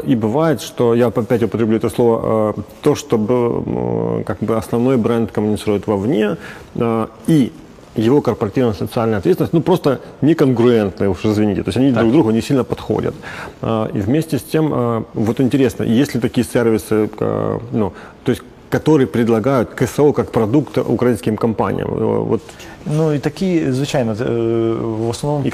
И 0.08 0.16
бывает, 0.16 0.62
что, 0.62 0.94
я 0.94 1.08
опять 1.08 1.44
употреблю 1.44 1.78
это 1.78 1.90
слово, 1.90 2.56
то, 2.82 2.96
что 2.96 4.24
как 4.26 4.40
бы 4.40 4.58
основной 4.58 4.98
бренд 4.98 5.32
коммуницирует 5.32 5.88
вовне, 5.88 6.38
и 7.28 7.52
его 7.96 8.22
корпоративная 8.22 8.74
социальная 8.74 9.18
ответственность, 9.18 9.54
ну, 9.54 9.62
просто 9.62 10.00
неконгруентные, 10.22 11.10
уж 11.10 11.26
извините. 11.26 11.64
То 11.64 11.70
есть 11.70 11.78
они 11.78 11.92
так. 11.92 12.02
друг 12.02 12.14
другу 12.14 12.30
не 12.32 12.42
сильно 12.42 12.64
подходят. 12.64 13.16
И 13.62 14.00
вместе 14.00 14.38
с 14.38 14.44
тем, 14.44 15.06
вот 15.14 15.42
интересно, 15.42 15.84
есть 15.84 16.14
ли 16.16 16.22
такие 16.22 16.46
сервисы, 16.46 17.10
ну, 17.72 17.94
то 18.24 18.32
есть 18.32 18.44
которые 18.70 19.08
предлагают 19.08 19.70
КСО 19.70 20.14
как 20.14 20.32
продукт 20.32 20.78
украинским 20.78 21.38
компаниям. 21.38 21.90
Вот 22.26 22.42
Ну 22.86 23.14
і 23.14 23.20
такі, 23.20 23.72
звичайно, 23.72 24.12
е, 24.12 24.24
в 24.82 25.10
основному 25.10 25.46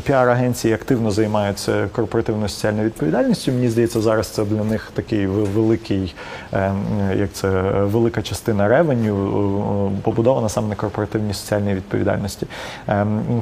піар-агенції, 0.00 0.74
активно 0.74 1.10
займаються 1.10 1.88
корпоративною 1.92 2.48
соціальною 2.48 2.86
відповідальністю. 2.86 3.52
Мені 3.52 3.68
здається, 3.68 4.00
зараз 4.00 4.28
це 4.28 4.44
для 4.44 4.64
них 4.64 4.90
такий 4.94 5.26
великий, 5.26 6.14
е, 6.52 6.72
як 7.18 7.32
це 7.32 7.48
велика 7.82 8.22
частина 8.22 8.68
ревеню 8.68 9.14
е, 9.96 10.00
побудована 10.02 10.48
саме 10.48 10.68
на 10.68 10.74
корпоративній 10.74 11.34
соціальній 11.34 11.74
відповідальності. 11.74 12.46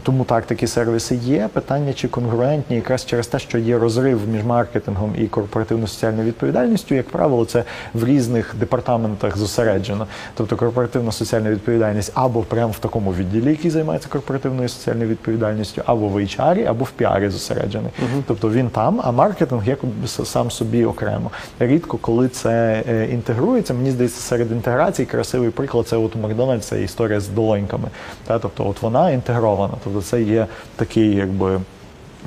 Тому 0.03 0.25
так, 0.25 0.47
такі 0.47 0.67
сервіси 0.67 1.15
є. 1.15 1.49
Питання 1.53 1.93
чи 1.93 2.09
конгруентні, 2.09 2.77
якраз 2.77 3.07
через 3.07 3.27
те, 3.27 3.39
що 3.39 3.59
є 3.59 3.79
розрив 3.79 4.21
між 4.29 4.45
маркетингом 4.45 5.15
і 5.19 5.27
корпоративно 5.27 5.87
соціальною 5.87 6.27
відповідальністю, 6.27 6.95
як 6.95 7.09
правило, 7.09 7.45
це 7.45 7.65
в 7.95 8.05
різних 8.05 8.34
різних 8.35 8.55
департаментах 8.55 9.37
зосереджено. 9.37 10.07
Тобто 10.35 10.57
корпоративна 10.57 11.13
соціальна 11.13 11.51
відповідальність 11.51 12.13
або 12.15 12.41
прямо 12.41 12.73
в 12.73 12.79
такому 12.79 13.13
відділі, 13.13 13.51
який 13.51 13.71
займається 13.71 14.09
корпоративною 14.09 14.69
соціальною 14.69 15.09
відповідальністю, 15.09 15.83
або 15.87 16.09
в 16.09 16.17
HR, 16.17 16.65
або 16.65 16.85
в 16.85 16.91
піарі 16.91 17.29
зосереджений. 17.29 17.91
Тобто 18.27 18.51
він 18.51 18.71
там, 18.71 19.01
а 19.05 19.13
маркетинг 19.13 19.69
як 19.69 19.79
сам 20.25 20.51
собі 20.51 20.85
окремо. 20.85 21.31
Рідко, 21.59 21.99
коли 21.99 22.29
це 22.29 22.83
е, 22.89 23.09
інтегрується, 23.13 23.75
мені 23.75 23.91
здається, 23.91 24.21
серед 24.21 24.53
інтеграцій 24.53 25.05
красивий 25.05 25.51
приклад 25.51 25.89
це 25.89 25.97
от 25.97 26.17
у 26.17 26.19
Макдональдс 26.19 26.67
це 26.67 26.83
історія 26.83 27.21
з 27.21 27.29
долоньками. 27.29 27.89
Та, 28.27 28.39
тобто, 28.39 28.69
от 28.69 28.83
вона 28.83 29.11
інтегрована. 29.11 29.75
Тобто, 29.85 30.03
це 30.03 30.23
є 30.23 30.47
такий, 30.77 31.15
якби 31.15 31.61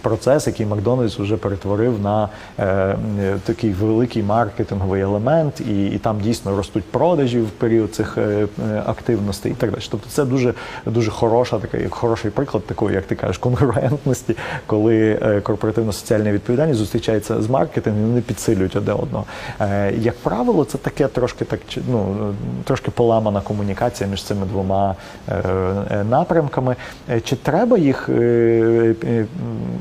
процес, 0.02 0.48
який 0.48 0.66
Макдональдс 0.66 1.20
вже 1.20 1.38
перетворив 1.38 2.02
на 2.02 2.30
е, 2.60 2.96
такий 3.44 3.72
великий 3.72 4.24
маркетинговий 4.24 5.02
елемент, 5.02 5.62
і, 5.62 5.86
і 5.86 5.98
там 5.98 6.20
дійсно 6.20 6.58
ростуть 6.58 6.84
продажі 6.84 7.42
в 7.42 7.50
період 7.50 7.96
цих 7.96 8.18
е, 8.18 8.48
е, 8.72 8.84
активностей 8.86 9.52
і 9.52 9.56
так 9.56 9.72
далі. 9.72 9.82
Тобто 9.92 10.10
це 10.10 10.26
дуже 10.26 10.54
дуже 10.86 11.12
хороша, 11.12 11.60
така, 11.60 11.78
як 11.78 11.94
хороший 11.94 12.32
приклад 12.32 12.66
такої, 12.66 12.96
як 12.96 13.06
ти 13.06 13.16
кажеш, 13.16 13.38
конгруентності, 13.38 14.36
коли 14.66 15.20
е, 15.22 15.42
корпоративна 15.42 15.92
соціальна 15.92 16.32
відповідальність 16.32 16.80
зустрічається 16.80 17.42
з 17.42 17.50
маркетингом, 17.50 18.04
вони 18.04 18.22
підсилюють 18.22 18.76
одне 18.76 18.94
одного. 18.94 19.26
Е, 19.62 19.94
як 19.98 20.16
правило, 20.18 20.66
це 20.66 20.78
таке 20.78 21.08
трошки 21.08 21.46
так 21.46 21.60
ну, 21.92 22.34
трошки 22.64 22.92
поламана 22.92 23.42
комунікація 23.42 24.10
між 24.10 24.24
цими 24.24 24.46
двома 24.46 24.96
е, 25.30 26.04
напрямками. 26.10 26.76
Е, 27.10 27.22
Чи 27.22 27.36
треба 27.36 27.78
їх 27.78 28.10
е, 28.10 28.96
е, 29.04 29.26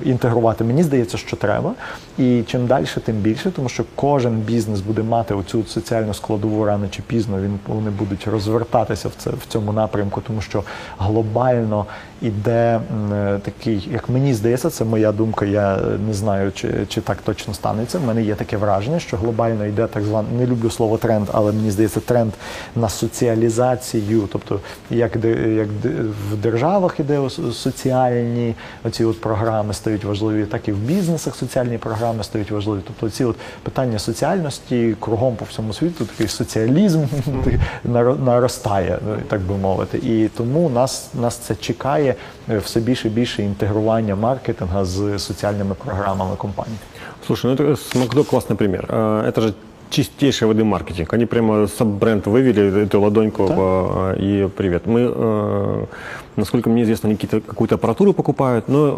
інтегрувати? 0.07 0.65
Мені 0.65 0.83
здається, 0.83 1.19
що 1.19 1.37
треба. 1.37 1.75
І 2.19 2.43
чим 2.47 2.67
далі, 2.67 2.87
тим 3.05 3.17
більше, 3.17 3.51
тому 3.51 3.69
що 3.69 3.85
кожен 3.95 4.35
бізнес 4.35 4.81
буде 4.81 5.03
мати 5.03 5.35
оцю 5.35 5.65
соціальну 5.65 6.15
складову 6.15 6.65
рано 6.65 6.89
чи 6.91 7.03
пізно. 7.03 7.41
Він 7.41 7.59
вони 7.67 7.91
будуть 7.91 8.27
розвертатися 8.27 9.09
в 9.09 9.13
це 9.19 9.31
в 9.31 9.47
цьому 9.49 9.73
напрямку, 9.73 10.23
тому 10.27 10.41
що 10.41 10.63
глобально 10.99 11.87
іде 12.23 12.81
е, 13.13 13.39
такий, 13.43 13.89
як 13.93 14.09
мені 14.09 14.35
здається, 14.35 14.71
це 14.71 14.85
моя 14.85 15.13
думка. 15.13 15.47
Я 15.47 15.77
не 16.07 16.15
знаю, 16.15 16.53
чи, 16.53 16.87
чи 16.89 17.01
так 17.01 17.19
точно 17.25 17.55
станеться. 17.55 17.99
В 17.99 18.05
мене 18.05 18.23
є 18.23 18.35
таке 18.35 18.57
враження, 18.57 18.99
що 18.99 19.17
глобально 19.17 19.67
йде 19.67 19.87
так 19.87 20.03
званий, 20.03 20.33
не 20.39 20.47
люблю 20.47 20.71
слово 20.71 20.99
тренд, 20.99 21.29
але 21.33 21.53
мені 21.53 21.71
здається, 21.71 22.01
тренд 22.01 22.33
на 22.77 22.89
соціалізацію, 22.89 24.29
тобто 24.33 24.61
як 24.91 25.19
де 25.19 25.55
як 25.55 25.69
в 26.33 26.37
державах 26.37 27.01
іде 27.01 27.31
соціальні 27.53 28.55
оці 28.85 29.05
от 29.05 29.21
програми 29.21 29.75
стають 29.75 29.96
важливі, 30.04 30.46
так 30.46 30.68
і 30.68 30.72
в 30.72 30.78
бізнесах 30.78 31.36
соціальні 31.36 31.78
програми 31.78 32.24
стають 32.24 32.52
важливі. 32.52 32.80
Тобто 32.88 33.10
ці 33.10 33.24
от 33.26 33.36
питання 33.64 34.00
соціальності 34.00 34.96
кругом 35.00 35.36
по 35.36 35.46
всьому 35.46 35.74
світу, 35.74 36.06
такий 36.06 36.28
соціалізм 36.28 37.04
наро- 37.86 38.24
наростає, 38.24 39.00
ну, 39.08 39.18
так 39.28 39.42
би 39.42 39.58
мовити. 39.58 39.98
І 39.98 40.28
тому 40.38 40.70
нас, 40.70 41.10
нас 41.22 41.36
це 41.36 41.56
чекає 41.56 42.16
е, 42.50 42.58
все 42.58 42.80
більше 42.80 43.08
і 43.08 43.12
більше 43.12 43.44
інтегрування 43.44 44.16
маркетинга 44.16 44.86
з 44.86 45.20
соціальними 45.20 45.76
програмами 45.86 46.36
компаній. 46.36 46.76
Слушай, 47.28 47.52
ну 47.60 47.66
это 47.66 47.74
с 47.74 47.96
Макдо 47.96 48.22
классный 48.24 48.56
пример. 48.56 48.86
А, 48.90 49.24
Это 49.28 49.42
же 49.42 49.54
чистейший 49.91 50.49
воды 50.49 50.65
маркетинг. 50.65 51.13
Они 51.15 51.27
прямо 51.27 51.67
саб-бренд 51.67 52.27
вывели, 52.27 52.85
эту 52.85 53.01
ладоньку 53.01 53.47
Да. 53.49 54.15
и 54.19 54.49
привет. 54.57 54.87
Мы, 54.87 55.11
э, 55.15 55.85
насколько 56.37 56.71
мне 56.71 56.83
известно, 56.83 57.09
они 57.09 57.17
какую-то 57.17 57.75
аппаратуру 57.77 58.13
покупают 58.13 58.69
но, 58.69 58.89
э, 58.89 58.93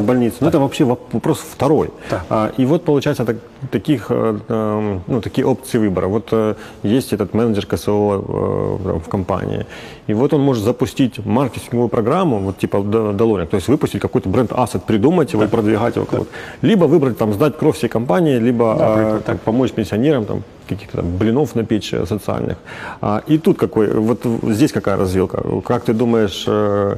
в 0.00 0.02
больнице. 0.06 0.36
Но 0.40 0.48
это 0.48 0.58
вообще 0.58 0.84
воп- 0.84 1.12
вопрос 1.12 1.38
второй. 1.38 1.90
Да. 2.10 2.22
А, 2.30 2.50
И 2.58 2.66
вот 2.66 2.84
получается 2.84 3.24
так- 3.24 3.36
таких, 3.70 4.06
э, 4.10 4.38
э, 4.48 4.98
ну, 5.08 5.20
такие 5.20 5.44
опции 5.46 5.78
выбора. 5.78 6.06
Вот 6.08 6.28
э, 6.32 6.54
есть 6.82 7.12
этот 7.12 7.34
менеджер 7.34 7.66
КСО 7.66 7.90
э, 7.90 8.98
в 9.04 9.08
компании. 9.08 9.66
И 10.10 10.14
вот 10.14 10.32
он 10.32 10.40
может 10.40 10.64
запустить 10.64 11.18
маркетинговую 11.26 11.88
программу, 11.88 12.38
вот 12.38 12.58
типа 12.58 12.80
Долоник, 13.12 13.48
то 13.50 13.56
есть 13.56 13.68
выпустить 13.68 14.00
какой-то 14.00 14.28
бренд-ассет, 14.28 14.84
придумать 14.84 15.32
его 15.34 15.44
и 15.44 15.46
продвигать 15.48 15.96
его. 15.96 16.06
кого-то. 16.06 16.30
Либо 16.62 16.84
выбрать, 16.86 17.18
там, 17.18 17.32
сдать 17.34 17.58
кровь 17.58 17.76
всей 17.76 17.88
компании, 17.88 18.38
либо 18.38 18.64
э, 18.80 19.20
так, 19.26 19.40
помочь 19.40 19.72
пенсионерам, 19.72 20.24
там, 20.24 20.37
каких-то 20.68 20.98
там 20.98 21.16
блинов 21.16 21.54
напечь 21.54 21.94
э, 21.94 22.06
социальных. 22.06 22.56
А, 23.00 23.22
и 23.26 23.38
тут 23.38 23.58
какой, 23.58 23.90
вот 23.90 24.20
здесь 24.42 24.72
какая 24.72 24.96
развилка? 24.96 25.42
Как 25.64 25.84
ты 25.84 25.92
думаешь, 25.92 26.44
э, 26.46 26.96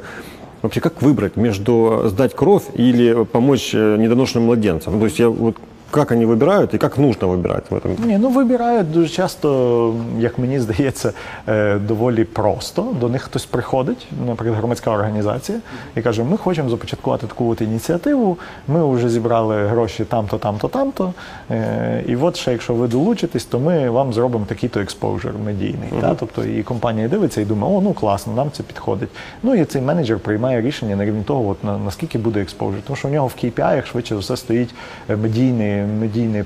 вообще 0.63 0.81
как 0.81 1.03
выбрать 1.03 1.37
между 1.37 2.03
сдать 2.07 2.35
кровь 2.35 2.65
или 2.75 3.25
помочь 3.25 3.71
э, 3.75 3.97
недоношенным 3.97 4.47
младенцам? 4.47 4.99
То 4.99 5.05
есть 5.07 5.19
я 5.19 5.29
вот 5.29 5.57
как 5.96 6.12
они 6.12 6.26
выбирают 6.26 6.74
и 6.74 6.78
как 6.78 6.98
нужно 6.98 7.28
выбирать 7.28 7.70
в 7.70 7.76
этом? 7.76 7.96
Ні, 8.06 8.18
ну 8.18 8.30
вибирають 8.30 8.92
дуже 8.92 9.10
часто, 9.10 9.94
як 10.20 10.40
мені 10.40 10.60
здається, 10.60 11.14
е, 11.48 11.76
доволі 11.76 12.24
просто. 12.24 12.88
До 13.00 13.10
них 13.10 13.22
хтось 13.22 13.46
приходить, 13.46 14.08
наприклад, 14.28 14.58
громадська 14.58 14.92
організація, 14.92 15.58
і 15.96 16.02
каже: 16.02 16.24
ми 16.24 16.38
хочемо 16.38 16.70
започаткувати 16.70 17.28
таку 17.28 17.50
от 17.50 17.62
ініціативу. 17.62 18.38
Ми 18.68 18.96
вже 18.96 19.10
зібрали 19.10 19.68
гроші 19.68 20.06
там-то, 20.06 20.38
там-то, 20.38 20.68
там-то. 20.68 21.14
Е, 21.52 22.04
І 22.08 22.16
от 22.16 22.36
ще 22.36 22.52
якщо 22.52 22.74
ви 22.74 22.88
долучитесь, 22.88 23.46
то 23.46 23.60
ми 23.60 23.90
вам 23.90 24.14
зробимо 24.14 24.46
такий-то 24.46 24.80
експожер 24.80 25.34
медійний. 25.46 25.90
Та? 26.02 26.16
Тобто 26.16 26.46
і 26.46 26.64
компанія 26.64 27.08
дивиться 27.08 27.42
і 27.42 27.46
думає, 27.46 27.78
о, 27.78 27.82
ну 27.82 27.94
класно, 27.94 28.34
нам 28.34 28.52
це 28.52 28.64
підходить. 28.64 29.10
Ну 29.44 29.56
і 29.56 29.66
цей 29.66 29.82
менеджер 29.82 30.20
приймає 30.20 30.62
рішення 30.62 30.96
на 30.96 31.06
рівні 31.06 31.24
того, 31.24 31.50
от, 31.50 31.64
на, 31.64 31.78
наскільки 31.78 32.18
буде 32.18 32.42
експожер. 32.42 32.82
Тому 32.88 32.98
що 32.98 33.08
у 33.08 33.12
нього 33.12 33.28
в 33.28 33.36
KPI 33.44 33.86
швидше 33.86 34.16
за 34.16 34.20
все 34.22 34.38
стоїть 34.38 34.76
е, 35.10 35.16
медійний, 35.16 35.79
медійні 36.01 36.39
е, 36.39 36.45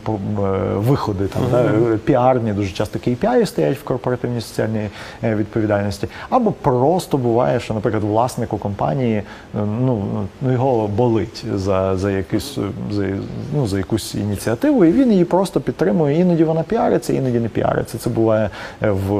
виходи, 0.76 1.26
там, 1.26 1.42
да, 1.50 1.62
е, 1.62 1.98
піарні 2.04 2.52
дуже 2.52 2.72
часто 2.72 2.98
KPI 2.98 3.46
стоять 3.46 3.78
в 3.78 3.84
корпоративній 3.84 4.40
соціальній 4.40 4.88
е, 5.24 5.34
відповідальності. 5.34 6.08
Або 6.30 6.52
просто 6.52 7.18
буває, 7.18 7.60
що, 7.60 7.74
наприклад, 7.74 8.02
власнику 8.04 8.58
компанії 8.58 9.16
е, 9.16 9.22
ну, 9.54 10.02
ну, 10.42 10.52
його 10.52 10.88
болить 10.88 11.44
за, 11.54 11.96
за, 11.96 12.10
якусь, 12.10 12.58
за, 12.90 13.06
ну, 13.54 13.66
за 13.66 13.78
якусь 13.78 14.14
ініціативу, 14.14 14.84
і 14.84 14.92
він 14.92 15.12
її 15.12 15.24
просто 15.24 15.60
підтримує. 15.60 16.20
Іноді 16.20 16.44
вона 16.44 16.62
піариться, 16.62 17.12
іноді 17.12 17.40
не 17.40 17.48
піариться. 17.48 17.98
Це 17.98 18.10
буває 18.10 18.50
в, 18.80 19.14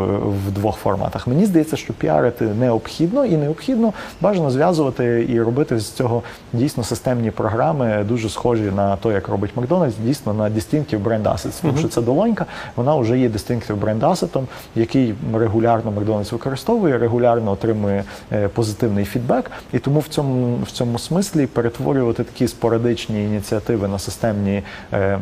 в 0.47 0.51
двох 0.51 0.77
форматах. 0.77 1.27
Мені 1.27 1.47
здається, 1.47 1.77
що 1.77 1.93
піарити 1.93 2.45
необхідно 2.45 3.25
і 3.25 3.37
необхідно 3.37 3.93
бажано 4.21 4.51
зв'язувати 4.51 5.27
і 5.29 5.41
робити 5.41 5.79
з 5.79 5.91
цього 5.91 6.23
дійсно 6.53 6.85
системні 6.85 7.31
програми, 7.31 8.05
дуже 8.09 8.29
схожі 8.29 8.71
на 8.77 8.97
те, 8.97 9.09
як 9.09 9.29
робить 9.29 9.51
Макдональдс, 9.57 9.95
дійсно 10.05 10.35
на 10.35 10.45
Distinctive 10.45 11.03
Brand 11.03 11.23
Assets. 11.23 11.63
Тому 11.63 11.79
що 11.79 11.89
ця 11.89 12.01
долонька, 12.01 12.47
вона 12.77 12.97
вже 12.97 13.19
є 13.19 13.29
Distinctive 13.29 13.81
Brand 13.81 14.01
Asset, 14.01 14.43
який 14.75 15.15
регулярно 15.35 15.91
Макдональдс 15.91 16.33
використовує, 16.33 16.99
регулярно 16.99 17.51
отримує 17.51 18.05
е, 18.33 18.49
позитивний 18.49 19.05
фідбек. 19.05 19.51
І 19.73 19.79
тому 19.79 20.01
в 20.01 20.09
цьому, 20.09 20.57
в 20.65 20.71
цьому 20.71 20.99
смислі 20.99 21.47
перетворювати 21.47 22.25
такі 22.25 22.49
спорадичні 22.49 23.25
ініціативи 23.25 23.89
на 23.89 23.99
системні 23.99 24.63
е, 24.93 24.99
е, 24.99 25.19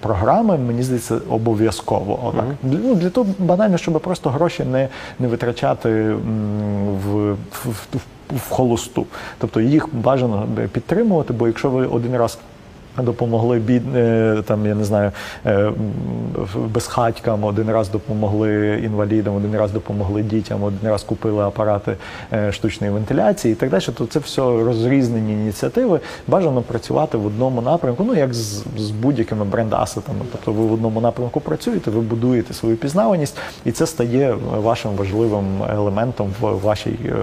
програми, 0.00 0.58
мені 0.58 0.82
здається, 0.82 1.18
обов'язково. 1.30 2.20
Отак. 2.24 2.44
Для- 2.62 2.78
Ну, 2.84 2.94
для 2.94 3.10
того 3.10 3.26
банально, 3.38 3.78
щоб 3.78 4.00
просто 4.00 4.30
гроші 4.30 4.64
не, 4.64 4.88
не 5.18 5.28
витрачати 5.28 6.12
в, 6.12 7.32
в, 7.32 7.36
в, 7.64 7.96
в 8.36 8.50
холосту. 8.50 9.06
Тобто 9.38 9.60
їх 9.60 9.94
бажано 9.94 10.48
підтримувати, 10.72 11.32
бо 11.32 11.46
якщо 11.46 11.70
ви 11.70 11.86
один 11.86 12.16
раз 12.16 12.38
допомогли 13.03 13.59
бід, 13.59 13.95
е, 13.95 14.43
там, 14.45 14.65
я 14.65 14.75
не 14.75 14.83
знаю, 14.83 15.11
е, 15.45 15.53
м, 15.53 15.73
безхатькам, 16.73 17.43
один 17.43 17.69
раз 17.71 17.89
допомогли 17.89 18.81
інвалідам, 18.85 19.35
один 19.35 19.55
раз 19.55 19.71
допомогли 19.71 20.21
дітям, 20.23 20.63
один 20.63 20.89
раз 20.89 21.03
купили 21.03 21.43
апарати 21.43 21.95
е, 22.33 22.51
штучної 22.51 22.93
вентиляції 22.93 23.51
і 23.51 23.55
так 23.55 23.69
далі. 23.69 23.81
То 23.97 24.05
це 24.05 24.19
все 24.19 24.41
розрізнені 24.41 25.33
ініціативи. 25.33 25.99
Бажано 26.27 26.61
працювати 26.61 27.17
в 27.17 27.25
одному 27.25 27.61
напрямку, 27.61 28.03
ну 28.03 28.15
як 28.15 28.33
з, 28.33 28.63
з 28.77 28.91
будь-якими 28.91 29.45
бренд-асетами. 29.45 30.21
Тобто 30.31 30.51
ви 30.51 30.65
в 30.65 30.73
одному 30.73 31.01
напрямку 31.01 31.39
працюєте, 31.39 31.91
ви 31.91 32.01
будуєте 32.01 32.53
свою 32.53 32.75
пізнаваність, 32.77 33.37
і 33.65 33.71
це 33.71 33.87
стає 33.87 34.35
вашим 34.63 34.91
важливим 34.95 35.45
елементом 35.69 36.27
в 36.41 36.51
вашій 36.63 36.99
е, 37.05 37.13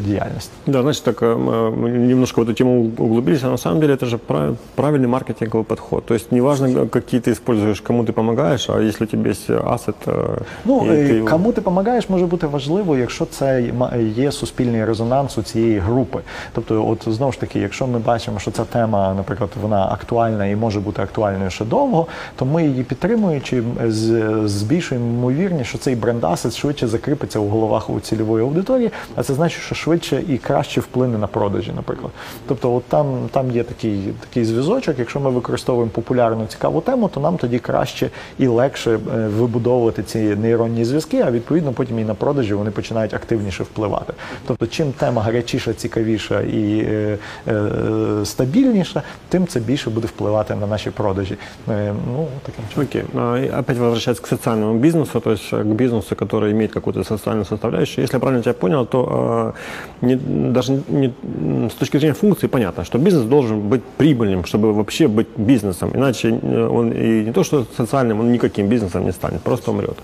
діяльності. 0.00 0.50
Да, 0.66 0.82
значит, 0.82 1.04
так 1.04 1.22
э, 1.22 1.36
мы 1.80 1.88
немножко 1.90 2.40
в 2.42 2.44
эту 2.48 2.54
тему 2.54 2.90
углубились, 2.98 3.44
а 3.44 3.48
на 3.48 3.58
самом 3.58 3.80
деле 3.80 3.94
это 3.94 4.06
же 4.06 4.16
прав- 4.28 4.56
правильный 4.76 5.16
маркетинговый 5.20 5.64
подход. 5.64 6.04
То 6.06 6.14
есть 6.14 6.32
неважно, 6.32 6.86
какие 6.86 7.20
ты 7.20 7.30
используешь, 7.32 7.80
кому 7.80 8.02
ты 8.04 8.12
помогаешь, 8.12 8.70
а 8.70 8.80
если 8.80 9.04
у 9.04 9.08
тебя 9.08 9.30
есть 9.30 9.50
ассет, 9.50 9.94
э, 10.06 10.38
Ну, 10.64 10.84
и 10.86 10.88
е, 10.88 10.92
ты 10.92 11.16
его- 11.18 11.28
кому 11.28 11.52
ти 11.52 11.60
допомагаєш, 11.60 12.08
може 12.10 12.26
бути 12.26 12.46
важливо, 12.46 12.96
якщо 12.96 13.24
це 13.26 13.64
ма- 13.78 13.92
є 14.16 14.32
суспільний 14.32 14.84
резонанс 14.84 15.38
у 15.38 15.42
цієї 15.42 15.78
групи. 15.78 16.18
Тобто, 16.52 16.88
от 16.88 17.04
знову 17.14 17.32
ж 17.32 17.40
таки, 17.40 17.58
якщо 17.58 17.86
ми 17.86 17.98
бачимо, 17.98 18.38
що 18.38 18.50
ця 18.50 18.64
тема, 18.64 19.14
наприклад, 19.16 19.50
вона 19.62 19.86
актуальна 19.92 20.46
і 20.46 20.56
може 20.56 20.80
бути 20.80 21.02
актуальною 21.02 21.50
ще 21.50 21.64
довго, 21.64 22.06
то 22.36 22.44
ми 22.44 22.64
її 22.66 22.82
підтримуючи, 22.82 23.62
з- 23.88 24.42
збільшуємо 24.48 25.06
ймовірність, 25.06 25.68
що 25.68 25.78
цей 25.78 25.96
бренд-асет 25.96 26.56
швидше 26.58 26.86
закріпиться 26.86 27.38
у 27.38 27.48
головах 27.48 27.90
у 27.90 28.00
цільової 28.00 28.44
аудиторії, 28.44 28.90
а 29.16 29.22
це 29.22 29.34
значить, 29.34 29.62
що 29.62 29.74
швидше 29.74 30.22
і 30.28 30.38
краще 30.38 30.80
вплине 30.80 31.18
на 31.18 31.26
продажі, 31.26 31.72
наприклад. 31.76 32.12
Тобто, 32.48 32.74
от 32.74 32.84
там, 32.84 33.06
там 33.30 33.50
є 33.50 33.62
такий, 33.62 34.00
такий 34.20 34.44
зв'язочок, 34.44 34.98
якщо 35.00 35.20
ми 35.20 35.30
використовуємо 35.30 35.90
популярну 35.90 36.46
цікаву 36.46 36.80
тему, 36.80 37.10
то 37.14 37.20
нам 37.20 37.36
тоді 37.36 37.58
краще 37.58 38.10
і 38.38 38.46
легше 38.46 38.90
е, 38.92 38.98
вибудовувати 39.28 40.02
ці 40.02 40.18
нейронні 40.18 40.84
зв'язки, 40.84 41.24
а 41.26 41.30
відповідно 41.30 41.72
потім 41.72 41.98
і 41.98 42.04
на 42.04 42.14
продажі 42.14 42.54
вони 42.54 42.70
починають 42.70 43.14
активніше 43.14 43.62
впливати. 43.62 44.12
Тобто, 44.46 44.66
чим 44.66 44.92
тема 44.92 45.22
гарячіша, 45.22 45.72
цікавіша 45.72 46.40
і 46.40 46.78
е, 46.78 47.18
е, 47.48 48.24
стабільніша, 48.24 49.02
тим 49.28 49.46
це 49.46 49.60
більше 49.60 49.90
буде 49.90 50.06
впливати 50.06 50.54
на 50.54 50.66
наші 50.66 50.90
продажі. 50.90 51.36
Е, 51.68 51.94
ну 52.12 52.26
таким 52.42 52.64
чином. 52.74 52.88
Окей. 52.88 53.04
А, 53.14 53.36
и 53.36 53.60
Опять 53.60 53.78
возвращаясь 53.78 54.20
к 54.20 54.26
социальному 54.26 54.78
бизнесу, 54.78 55.20
то 55.20 55.32
есть 55.32 55.52
э, 55.52 55.62
к 55.62 55.66
бизнесу, 55.66 56.14
который 56.16 56.52
имеет 56.52 56.72
какую-то 56.72 57.04
социальную 57.04 57.44
составляющую. 57.44 58.04
Если 58.04 58.16
я 58.16 58.20
правильно 58.20 58.42
тебя 58.42 58.54
понял, 58.54 58.86
то 58.86 59.54
э, 60.02 60.06
не, 60.06 60.16
даже 60.52 60.72
не, 60.88 61.12
м, 61.22 61.70
с 61.70 61.74
точки 61.74 61.98
зрения 61.98 62.14
функции 62.14 62.48
понятно, 62.48 62.84
что 62.84 62.98
бизнес 62.98 63.24
должен 63.24 63.60
быть 63.60 63.82
прибыльным, 63.98 64.44
чтобы 64.44 64.72
вообще 64.72 64.89
быть 65.07 65.27
бизнесом. 65.37 65.91
Иначе 65.93 66.29
э, 66.29 66.67
он 66.67 66.91
и 66.91 67.23
не 67.25 67.31
то, 67.31 67.43
что 67.43 67.65
социальным, 67.77 68.19
он 68.19 68.31
никаким 68.31 68.67
бизнесом 68.67 69.05
не 69.05 69.11
станет, 69.11 69.41
просто 69.41 69.71
умрет. 69.71 69.97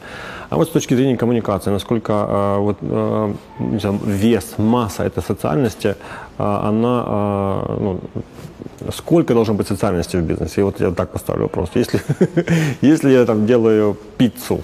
А 0.50 0.56
вот 0.56 0.68
с 0.68 0.72
точки 0.72 0.96
зрения 0.96 1.18
коммуникации, 1.18 1.72
насколько 1.72 2.12
э, 2.14 2.58
вот, 2.60 2.78
э, 2.82 3.34
знаю, 3.80 4.00
вес, 4.06 4.58
масса 4.58 5.04
этой 5.04 5.24
социальности, 5.24 5.96
она, 6.38 7.64
ну, 7.80 8.00
сколько 8.94 9.34
должно 9.34 9.54
быть 9.54 9.68
социальности 9.68 10.18
в 10.18 10.22
бизнесе? 10.22 10.62
И 10.62 10.64
вот 10.64 10.80
я 10.80 10.92
так 10.92 11.10
поставлю 11.10 11.44
вопрос. 11.44 11.70
Если, 11.76 12.00
если 12.82 13.12
я 13.12 13.26
там 13.26 13.46
делаю 13.46 13.98
пиццу, 14.18 14.62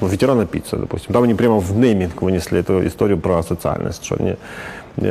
ветерана 0.00 0.46
пиццы, 0.46 0.76
допустим, 0.76 1.12
там 1.12 1.22
они 1.22 1.34
прямо 1.34 1.58
в 1.60 1.72
нейминг 1.76 2.22
вынесли 2.22 2.60
эту 2.60 2.86
историю 2.86 3.18
про 3.18 3.42
социальность, 3.42 4.04
что 4.04 4.16
они, 4.20 4.36
как 4.96 5.08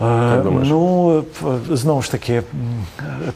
Е. 0.00 0.42
Ну 0.64 1.24
знову 1.70 2.02
ж 2.02 2.10
таки, 2.10 2.42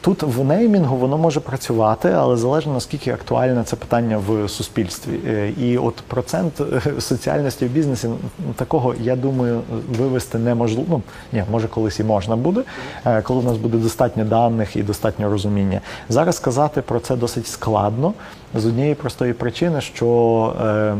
тут 0.01 0.23
в 0.23 0.43
неймінгу 0.43 0.95
воно 0.95 1.17
може 1.17 1.39
працювати, 1.39 2.09
але 2.09 2.37
залежно 2.37 2.73
наскільки 2.73 3.11
актуальне 3.11 3.63
це 3.63 3.75
питання 3.75 4.17
в 4.27 4.49
суспільстві. 4.49 5.19
Е, 5.27 5.53
І 5.61 5.77
от 5.77 5.95
процент 5.95 6.61
е, 6.61 7.01
соціальності 7.01 7.65
в 7.65 7.69
бізнесі 7.69 8.09
такого, 8.55 8.95
я 9.01 9.15
думаю, 9.15 9.61
вивести 9.97 10.37
неможливо. 10.37 10.85
Ну 10.89 11.01
ні, 11.33 11.43
може 11.51 11.67
колись 11.67 11.99
і 11.99 12.03
можна 12.03 12.35
буде, 12.35 12.61
е, 13.05 13.21
коли 13.21 13.39
у 13.39 13.43
нас 13.43 13.57
буде 13.57 13.77
достатньо 13.77 14.25
даних 14.25 14.75
і 14.75 14.83
достатньо 14.83 15.29
розуміння. 15.29 15.81
Зараз 16.09 16.35
сказати 16.35 16.81
про 16.81 16.99
це 16.99 17.15
досить 17.15 17.47
складно 17.47 18.13
з 18.55 18.65
однієї 18.65 18.95
простої 18.95 19.33
причини, 19.33 19.81
що 19.81 20.53
е, 20.61 20.95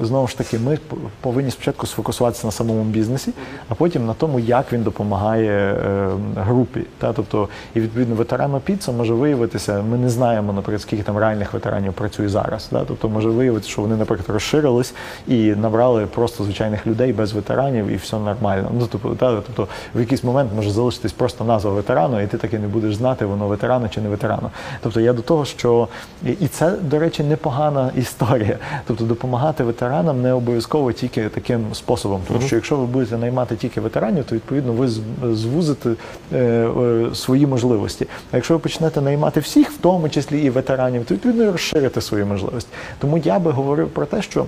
знову 0.00 0.28
ж 0.28 0.38
таки 0.38 0.58
ми 0.58 0.78
повинні 1.20 1.50
спочатку 1.50 1.86
сфокусуватися 1.86 2.46
на 2.46 2.50
самому 2.50 2.84
бізнесі, 2.84 3.32
а 3.68 3.74
потім 3.74 4.06
на 4.06 4.14
тому, 4.14 4.40
як 4.40 4.72
він 4.72 4.82
допомагає 4.82 5.50
е, 5.50 6.08
групі. 6.36 6.80
Та 6.98 7.12
тобто, 7.12 7.48
і 7.74 7.80
відповідно 7.80 8.14
ветерану 8.14 8.60
піца 8.60 8.92
може 8.92 9.14
виявитися. 9.14 9.82
Ми 9.90 9.98
не 9.98 10.10
знаємо, 10.10 10.52
наприклад, 10.52 10.82
скільки 10.82 11.02
там 11.02 11.18
реальних 11.18 11.52
ветеранів 11.52 11.92
працює 11.92 12.28
зараз. 12.28 12.64
Та? 12.64 12.84
Тобто 12.84 13.08
може 13.08 13.28
виявитися, 13.28 13.70
що 13.70 13.82
вони, 13.82 13.96
наприклад, 13.96 14.28
розширились 14.28 14.94
і 15.28 15.54
набрали 15.54 16.06
просто 16.06 16.44
звичайних 16.44 16.86
людей 16.86 17.12
без 17.12 17.32
ветеранів, 17.32 17.86
і 17.86 17.96
все 17.96 18.18
нормально. 18.18 18.70
Ну 18.78 18.88
тобто, 18.92 19.14
та, 19.14 19.40
тобто 19.40 19.68
в 19.94 20.00
якийсь 20.00 20.24
момент 20.24 20.50
може 20.56 20.70
залишитись 20.70 21.12
просто 21.12 21.44
назва 21.44 21.70
ветерану, 21.70 22.20
і 22.20 22.26
ти 22.26 22.38
таки 22.38 22.58
не 22.58 22.68
будеш 22.68 22.96
знати, 22.96 23.24
воно 23.24 23.48
ветерано 23.48 23.88
чи 23.88 24.00
не 24.00 24.08
ветерано. 24.08 24.50
Тобто 24.80 25.00
я 25.00 25.12
до 25.12 25.22
того, 25.22 25.44
що 25.44 25.88
і 26.24 26.48
це, 26.48 26.73
до 26.82 26.98
речі, 26.98 27.22
непогана 27.22 27.90
історія. 27.96 28.58
Тобто 28.86 29.04
допомагати 29.04 29.64
ветеранам 29.64 30.22
не 30.22 30.32
обов'язково 30.32 30.92
тільки 30.92 31.28
таким 31.28 31.74
способом. 31.74 32.20
Тому 32.28 32.40
що 32.40 32.56
якщо 32.56 32.76
ви 32.76 32.86
будете 32.86 33.18
наймати 33.18 33.56
тільки 33.56 33.80
ветеранів, 33.80 34.24
то 34.24 34.34
відповідно 34.34 34.72
ви 34.72 34.88
звузите 35.34 35.90
е, 36.32 36.36
е, 36.36 37.14
свої 37.14 37.46
можливості. 37.46 38.06
А 38.32 38.36
якщо 38.36 38.54
ви 38.54 38.60
почнете 38.60 39.00
наймати 39.00 39.40
всіх, 39.40 39.70
в 39.70 39.78
тому 39.78 40.08
числі 40.08 40.42
і 40.42 40.50
ветеранів, 40.50 41.04
то 41.04 41.14
відповідно 41.14 41.52
розширите 41.52 42.00
свої 42.00 42.24
можливості. 42.24 42.70
Тому 42.98 43.18
я 43.18 43.38
би 43.38 43.50
говорив 43.50 43.88
про 43.88 44.06
те, 44.06 44.22
що. 44.22 44.46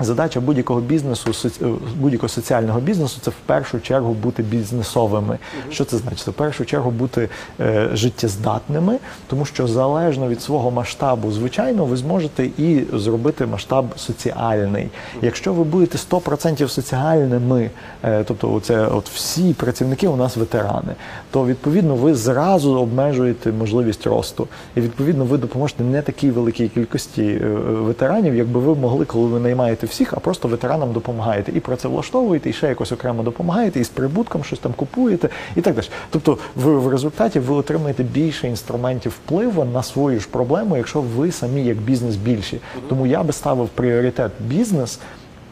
Задача 0.00 0.40
будь-якого 0.40 0.80
бізнесу, 0.80 1.48
е, 1.62 1.66
будь-якого 1.96 2.28
соціального 2.28 2.80
бізнесу 2.80 3.18
це 3.22 3.30
в 3.30 3.34
першу 3.46 3.80
чергу 3.80 4.12
бути 4.12 4.42
бізнесовими. 4.42 5.38
Що 5.70 5.84
це 5.84 5.96
значить? 5.96 6.18
Це 6.24 6.30
в 6.30 6.34
першу 6.34 6.64
чергу 6.64 6.90
бути 6.90 7.28
е, 7.60 7.88
життєздатними, 7.92 8.98
тому 9.26 9.44
що 9.44 9.66
залежно 9.66 10.28
від 10.28 10.42
свого 10.42 10.70
масштабу, 10.70 11.32
звичайно, 11.32 11.84
ви 11.84 11.96
зможете 11.96 12.44
і 12.44 12.84
зробити 12.92 13.46
масштаб 13.46 13.84
соціальний. 13.96 14.88
Якщо 15.22 15.52
ви 15.52 15.64
будете 15.64 15.98
100% 15.98 16.68
соціальними, 16.68 17.70
е, 18.04 18.24
тобто 18.24 18.60
це 18.60 18.86
от 18.86 19.08
всі 19.08 19.54
працівники 19.54 20.08
у 20.08 20.16
нас 20.16 20.36
ветерани, 20.36 20.94
то 21.30 21.46
відповідно 21.46 21.94
ви 21.94 22.14
зразу 22.14 22.74
обмежуєте 22.74 23.52
можливість 23.52 24.06
росту. 24.06 24.48
І 24.76 24.80
відповідно 24.80 25.24
ви 25.24 25.38
допоможете 25.38 25.84
не 25.84 26.02
такій 26.02 26.30
великій 26.30 26.68
кількості 26.68 27.22
е, 27.22 27.46
ветеранів, 27.68 28.34
якби 28.34 28.60
ви 28.60 28.74
могли, 28.74 29.04
коли 29.04 29.26
ви 29.26 29.40
наймаєте 29.40 29.81
всіх, 29.86 30.12
а 30.12 30.20
просто 30.20 30.48
ветеранам 30.48 30.92
допомагаєте. 30.92 31.52
І 31.52 31.60
працевлаштовуєте, 31.60 32.50
і 32.50 32.52
ще 32.52 32.68
якось 32.68 32.92
окремо 32.92 33.22
допомагаєте, 33.22 33.80
і 33.80 33.84
з 33.84 33.88
прибутком 33.88 34.44
щось 34.44 34.58
там 34.58 34.72
купуєте, 34.72 35.28
і 35.56 35.60
так 35.60 35.74
далі. 35.74 35.86
Тобто, 36.10 36.38
ви 36.56 36.78
в 36.78 36.88
результаті 36.88 37.40
ви 37.40 37.54
отримаєте 37.54 38.02
більше 38.02 38.48
інструментів 38.48 39.12
впливу 39.12 39.64
на 39.64 39.82
свою 39.82 40.20
ж 40.20 40.28
проблему, 40.30 40.76
якщо 40.76 41.00
ви 41.00 41.32
самі 41.32 41.64
як 41.64 41.76
бізнес 41.76 42.16
більші. 42.16 42.60
Тому 42.88 43.06
я 43.06 43.22
би 43.22 43.32
ставив 43.32 43.68
пріоритет 43.68 44.32
бізнес. 44.40 44.98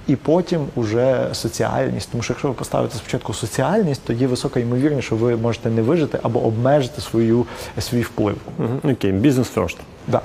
І 0.06 0.16
потім 0.16 0.66
уже 0.74 1.28
соціальність. 1.32 2.08
Тому 2.12 2.22
що 2.22 2.32
якщо 2.32 2.48
ви 2.48 2.54
поставите 2.54 2.96
спочатку 2.96 3.34
соціальність, 3.34 4.02
тоді 4.06 4.26
висока 4.26 4.60
ймовірність, 4.60 5.06
що 5.06 5.16
ви 5.16 5.36
можете 5.36 5.70
не 5.70 5.82
вижити 5.82 6.18
або 6.22 6.44
обмежити 6.44 7.00
свою 7.00 7.46
свій 7.78 8.02
вплив. 8.02 8.36
Окей, 8.84 9.12
бизнес 9.12 9.56
first. 9.56 9.76
Да. 10.08 10.20